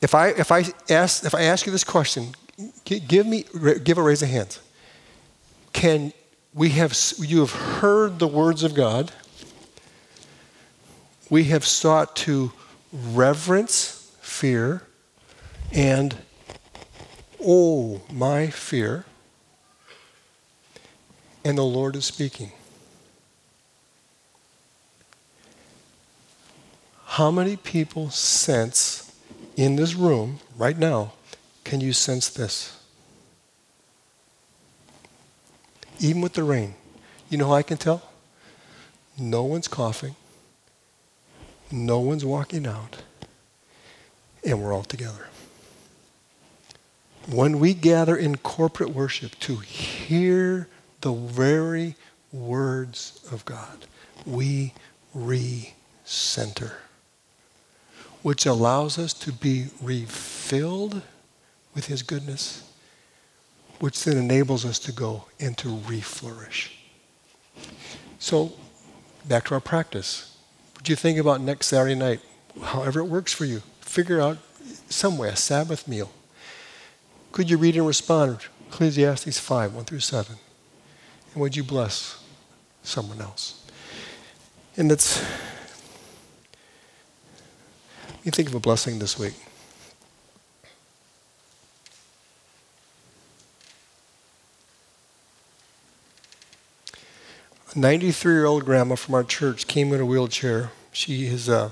If 0.00 0.14
I 0.14 0.28
if 0.28 0.50
I 0.50 0.64
ask 0.88 1.24
if 1.24 1.34
I 1.34 1.42
ask 1.42 1.66
you 1.66 1.72
this 1.72 1.84
question, 1.84 2.34
give 2.84 3.26
me 3.26 3.44
give 3.84 3.98
a 3.98 4.02
raise 4.02 4.22
of 4.22 4.28
hands. 4.28 4.60
Can 5.72 6.12
we 6.54 6.70
have 6.70 6.96
you 7.18 7.40
have 7.40 7.52
heard 7.52 8.18
the 8.18 8.26
words 8.26 8.62
of 8.62 8.74
God? 8.74 9.12
We 11.28 11.44
have 11.44 11.64
sought 11.64 12.16
to 12.16 12.52
reverence 12.92 14.12
fear 14.20 14.82
and 15.72 16.16
oh 17.44 18.00
my 18.10 18.48
fear 18.48 19.04
and 21.44 21.56
the 21.56 21.64
Lord 21.64 21.96
is 21.96 22.04
speaking. 22.04 22.52
How 27.04 27.30
many 27.30 27.56
people 27.56 28.10
sense 28.10 29.14
in 29.56 29.76
this 29.76 29.94
room 29.94 30.38
right 30.56 30.78
now? 30.78 31.12
Can 31.64 31.80
you 31.80 31.92
sense 31.92 32.28
this? 32.28 32.78
Even 36.00 36.22
with 36.22 36.32
the 36.32 36.42
rain. 36.42 36.74
You 37.28 37.38
know 37.38 37.48
how 37.48 37.54
I 37.54 37.62
can 37.62 37.76
tell? 37.76 38.02
No 39.18 39.44
one's 39.44 39.68
coughing. 39.68 40.16
No 41.70 42.00
one's 42.00 42.24
walking 42.24 42.66
out. 42.66 43.02
And 44.44 44.62
we're 44.62 44.72
all 44.72 44.82
together. 44.82 45.28
When 47.28 47.60
we 47.60 47.74
gather 47.74 48.16
in 48.16 48.38
corporate 48.38 48.90
worship 48.90 49.38
to 49.40 49.56
hear 49.56 50.68
the 51.02 51.12
very 51.12 51.96
words 52.32 53.20
of 53.30 53.44
God, 53.44 53.86
we 54.26 54.72
recenter, 55.14 56.72
which 58.22 58.46
allows 58.46 58.98
us 58.98 59.12
to 59.14 59.32
be 59.32 59.66
refilled 59.82 61.02
with 61.74 61.86
His 61.86 62.02
goodness, 62.02 62.70
which 63.78 64.02
then 64.04 64.16
enables 64.16 64.64
us 64.64 64.78
to 64.80 64.92
go 64.92 65.24
and 65.38 65.56
to 65.58 65.68
re 65.68 66.00
flourish. 66.00 66.78
So, 68.18 68.52
back 69.26 69.46
to 69.46 69.54
our 69.54 69.60
practice. 69.60 70.36
What 70.74 70.84
do 70.84 70.92
you 70.92 70.96
think 70.96 71.18
about 71.18 71.40
next 71.40 71.66
Saturday 71.66 71.94
night? 71.94 72.20
However 72.62 73.00
it 73.00 73.04
works 73.04 73.32
for 73.32 73.44
you. 73.44 73.60
Figure 73.80 74.20
out 74.20 74.38
some 74.88 75.18
way, 75.18 75.28
a 75.28 75.36
Sabbath 75.36 75.86
meal. 75.86 76.10
Could 77.32 77.48
you 77.48 77.56
read 77.56 77.76
and 77.76 77.86
respond 77.86 78.40
Ecclesiastes 78.68 79.38
5, 79.38 79.74
1 79.74 79.84
through 79.84 80.00
7? 80.00 80.36
And 81.32 81.40
would 81.40 81.56
you 81.56 81.62
bless 81.62 82.22
someone 82.82 83.20
else? 83.20 83.64
And 84.76 84.90
it's, 84.90 85.24
you 88.24 88.30
think 88.30 88.48
of 88.48 88.54
a 88.54 88.60
blessing 88.60 88.98
this 88.98 89.18
week. 89.18 89.34
A 97.72 97.78
93 97.78 98.32
year 98.34 98.46
old 98.46 98.64
grandma 98.64 98.96
from 98.96 99.14
our 99.14 99.22
church 99.22 99.68
came 99.68 99.92
in 99.92 100.00
a 100.00 100.04
wheelchair. 100.04 100.72
She 100.90 101.26
is 101.26 101.48
uh, 101.48 101.70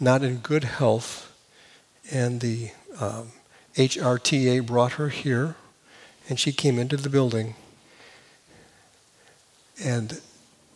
not 0.00 0.22
in 0.22 0.38
good 0.38 0.64
health, 0.64 1.30
and 2.10 2.40
the 2.40 2.70
um, 2.98 3.32
HIRTA 3.74 4.64
brought 4.64 4.92
her 4.92 5.10
here, 5.10 5.56
and 6.26 6.40
she 6.40 6.52
came 6.52 6.78
into 6.78 6.96
the 6.96 7.10
building. 7.10 7.54
And 9.84 10.22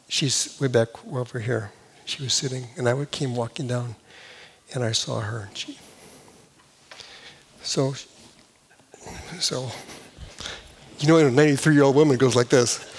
she's 0.09 0.59
way 0.61 0.69
back 0.69 0.89
over 1.11 1.39
here. 1.39 1.73
She 2.05 2.23
was 2.23 2.35
sitting, 2.35 2.67
and 2.77 2.87
I 2.87 3.03
came 3.07 3.35
walking 3.35 3.67
down, 3.67 3.95
and 4.75 4.85
I 4.85 4.93
saw 4.93 5.21
her. 5.21 5.49
And 5.49 5.57
she, 5.57 5.79
so, 7.63 7.95
so, 9.39 9.71
you 10.99 11.09
know, 11.09 11.17
a 11.17 11.31
93 11.31 11.73
year 11.73 11.85
old 11.85 11.97
woman 11.97 12.19
goes 12.19 12.37
like 12.37 12.51
this. 12.51 12.90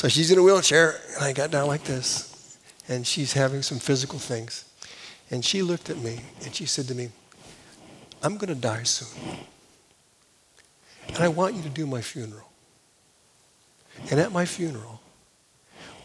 So 0.00 0.08
she's 0.08 0.30
in 0.30 0.38
a 0.38 0.42
wheelchair, 0.42 0.98
and 1.14 1.24
I 1.26 1.34
got 1.34 1.50
down 1.50 1.66
like 1.66 1.84
this, 1.84 2.56
and 2.88 3.06
she's 3.06 3.34
having 3.34 3.60
some 3.60 3.78
physical 3.78 4.18
things. 4.18 4.64
And 5.30 5.44
she 5.44 5.60
looked 5.60 5.90
at 5.90 5.98
me, 5.98 6.20
and 6.42 6.54
she 6.54 6.64
said 6.64 6.88
to 6.88 6.94
me, 6.94 7.10
I'm 8.22 8.38
going 8.38 8.48
to 8.48 8.54
die 8.54 8.84
soon. 8.84 9.36
And 11.08 11.18
I 11.18 11.28
want 11.28 11.54
you 11.54 11.62
to 11.64 11.68
do 11.68 11.86
my 11.86 12.00
funeral. 12.00 12.48
And 14.10 14.18
at 14.18 14.32
my 14.32 14.46
funeral, 14.46 15.02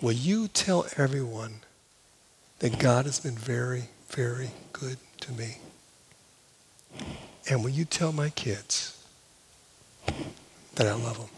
will 0.02 0.12
you 0.12 0.50
tell 0.50 0.86
everyone 0.98 1.62
that 2.60 2.78
God 2.78 3.06
has 3.06 3.22
been 3.22 3.38
very, 3.38 3.86
very 4.10 4.50
good 4.74 4.98
to 5.22 5.32
me? 5.32 5.60
And 7.50 7.64
will 7.64 7.72
you 7.72 7.86
tell 7.86 8.12
my 8.12 8.28
kids 8.28 9.02
that 10.76 10.86
I 10.86 10.96
love 10.96 11.18
them? 11.18 11.35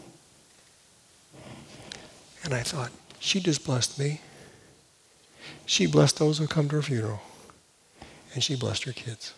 And 2.44 2.54
I 2.54 2.62
thought, 2.62 2.90
she 3.18 3.40
just 3.40 3.64
blessed 3.64 3.98
me. 3.98 4.20
She 5.66 5.86
blessed 5.86 6.18
those 6.18 6.38
who 6.38 6.46
come 6.46 6.68
to 6.68 6.76
her 6.76 6.82
funeral. 6.82 7.20
And 8.34 8.42
she 8.42 8.56
blessed 8.56 8.84
her 8.84 8.92
kids. 8.92 9.34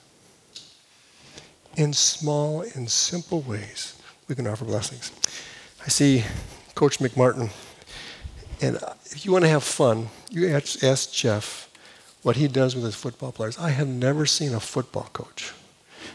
In 1.76 1.92
small 1.92 2.62
and 2.74 2.90
simple 2.90 3.40
ways, 3.40 4.00
we 4.28 4.34
can 4.34 4.46
offer 4.46 4.64
blessings. 4.64 5.12
I 5.84 5.88
see 5.88 6.24
Coach 6.74 6.98
McMartin. 6.98 7.50
And 8.60 8.76
uh, 8.76 8.94
if 9.06 9.24
you 9.24 9.32
want 9.32 9.44
to 9.44 9.48
have 9.48 9.64
fun, 9.64 10.08
you 10.30 10.48
ask, 10.48 10.82
ask 10.84 11.12
Jeff 11.12 11.70
what 12.22 12.36
he 12.36 12.48
does 12.48 12.74
with 12.74 12.84
his 12.84 12.94
football 12.94 13.32
players. 13.32 13.58
I 13.58 13.70
have 13.70 13.88
never 13.88 14.26
seen 14.26 14.54
a 14.54 14.60
football 14.60 15.08
coach. 15.12 15.52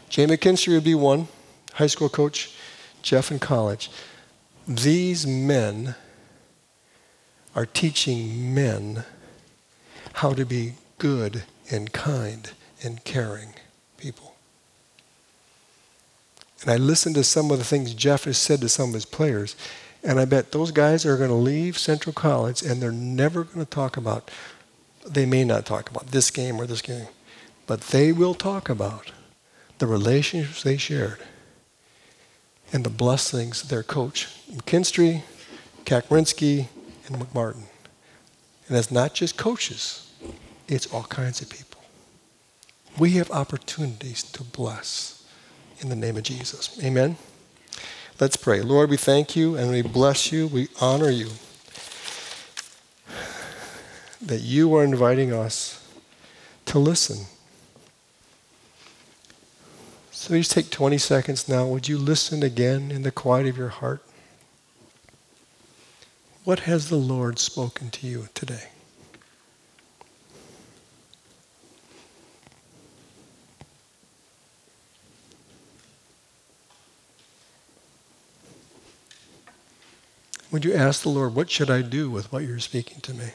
Jay 0.10 0.26
McKinstry 0.28 0.74
would 0.74 0.84
be 0.84 0.96
one, 0.96 1.28
high 1.74 1.88
school 1.88 2.10
coach, 2.10 2.56
Jeff 3.02 3.32
in 3.32 3.40
college. 3.40 3.90
These 4.68 5.26
men 5.26 5.96
are 7.56 7.66
teaching 7.66 8.54
men 8.54 9.06
how 10.14 10.34
to 10.34 10.46
be 10.46 10.74
good 10.98 11.44
and 11.72 11.92
kind 11.92 12.52
and 12.84 13.04
caring 13.04 13.54
people. 13.98 14.36
And 16.62 16.72
I 16.72 16.78
listened 16.78 17.16
to 17.16 17.24
some 17.24 17.52
of 17.52 17.58
the 17.58 17.64
things 17.64 17.94
Jeff 17.94 18.26
has 18.26 18.38
said 18.38 18.62
to 18.62 18.70
some 18.70 18.90
of 18.90 18.94
his 18.94 19.06
players, 19.06 19.56
and 20.04 20.20
I 20.20 20.26
bet 20.26 20.52
those 20.52 20.72
guys 20.72 21.06
are 21.06 21.18
going 21.18 21.30
to 21.30 21.36
leave 21.36 21.78
Central 21.78 22.14
College 22.14 22.62
and 22.62 22.82
they're 22.82 22.92
never 22.92 23.44
going 23.44 23.66
to 23.66 23.70
talk 23.70 23.98
about, 23.98 24.30
they 25.06 25.26
may 25.26 25.44
not 25.44 25.66
talk 25.66 25.90
about 25.90 26.08
this 26.08 26.32
game 26.32 26.60
or 26.60 26.66
this 26.66 26.82
game, 26.82 27.08
but 27.68 27.82
they 27.82 28.12
will 28.12 28.34
talk 28.34 28.70
about 28.70 29.12
the 29.80 29.88
relationships 29.88 30.64
they 30.64 30.78
shared 30.78 31.20
and 32.72 32.84
the 32.84 32.90
blessings 32.90 33.64
their 33.64 33.84
coach, 33.84 34.28
McKinstry, 34.52 35.24
Kacmarynski, 35.86 36.68
and 37.08 37.18
McMartin. 37.18 37.64
And 38.68 38.78
it's 38.78 38.92
not 38.92 39.14
just 39.14 39.38
coaches, 39.38 40.12
it's 40.68 40.92
all 40.94 41.04
kinds 41.04 41.42
of 41.42 41.50
people. 41.50 41.82
We 42.98 43.12
have 43.12 43.30
opportunities 43.32 44.24
to 44.24 44.44
bless 44.44 45.26
in 45.80 45.90
the 45.90 45.96
name 45.96 46.18
of 46.18 46.24
Jesus. 46.24 46.80
Amen. 46.84 47.18
Let's 48.20 48.38
pray. 48.38 48.62
Lord, 48.62 48.90
we 48.90 48.98
thank 48.98 49.36
you 49.36 49.58
and 49.58 49.70
we 49.70 49.82
bless 49.82 50.32
you. 50.32 50.48
We 50.48 50.70
honor 50.80 51.10
you. 51.10 51.30
that 54.26 54.42
you 54.42 54.76
are 54.76 54.84
inviting 54.84 55.32
us 55.32 55.88
to 56.66 56.80
listen. 56.80 57.28
So 60.12 60.36
just 60.36 60.52
take 60.52 60.72
20 60.72 60.98
seconds 60.98 61.48
now. 61.48 61.68
Would 61.68 61.88
you 61.88 61.98
listen 61.98 62.42
again 62.42 62.90
in 62.92 63.04
the 63.04 63.12
quiet 63.12 63.46
of 63.48 63.58
your 63.58 63.70
heart? 63.70 64.02
What 66.46 66.60
has 66.60 66.90
the 66.90 66.96
Lord 66.96 67.40
spoken 67.40 67.90
to 67.90 68.06
you 68.06 68.30
today? 68.36 68.68
Would 80.52 80.64
you 80.64 80.76
ask 80.76 81.02
the 81.02 81.10
Lord, 81.10 81.34
what 81.34 81.50
should 81.50 81.72
I 81.72 81.82
do 81.82 82.12
with 82.12 82.32
what 82.32 82.44
you're 82.44 82.60
speaking 82.60 83.02
to 83.02 83.16
me? 83.16 83.30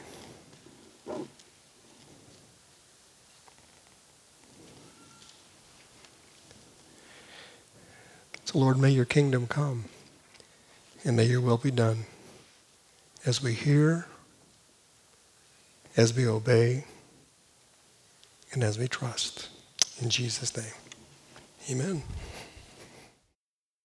So, 8.45 8.57
Lord, 8.57 8.77
may 8.77 8.91
your 8.91 9.03
kingdom 9.03 9.47
come 9.47 9.85
and 11.03 11.17
may 11.17 11.25
your 11.25 11.41
will 11.41 11.57
be 11.57 11.71
done 11.71 12.05
as 13.25 13.41
we 13.41 13.53
hear, 13.53 14.05
as 15.95 16.13
we 16.13 16.27
obey, 16.27 16.85
and 18.53 18.63
as 18.63 18.77
we 18.77 18.87
trust. 18.87 19.49
In 20.01 20.09
Jesus' 20.09 20.55
name, 20.57 20.73
amen. 21.69 22.03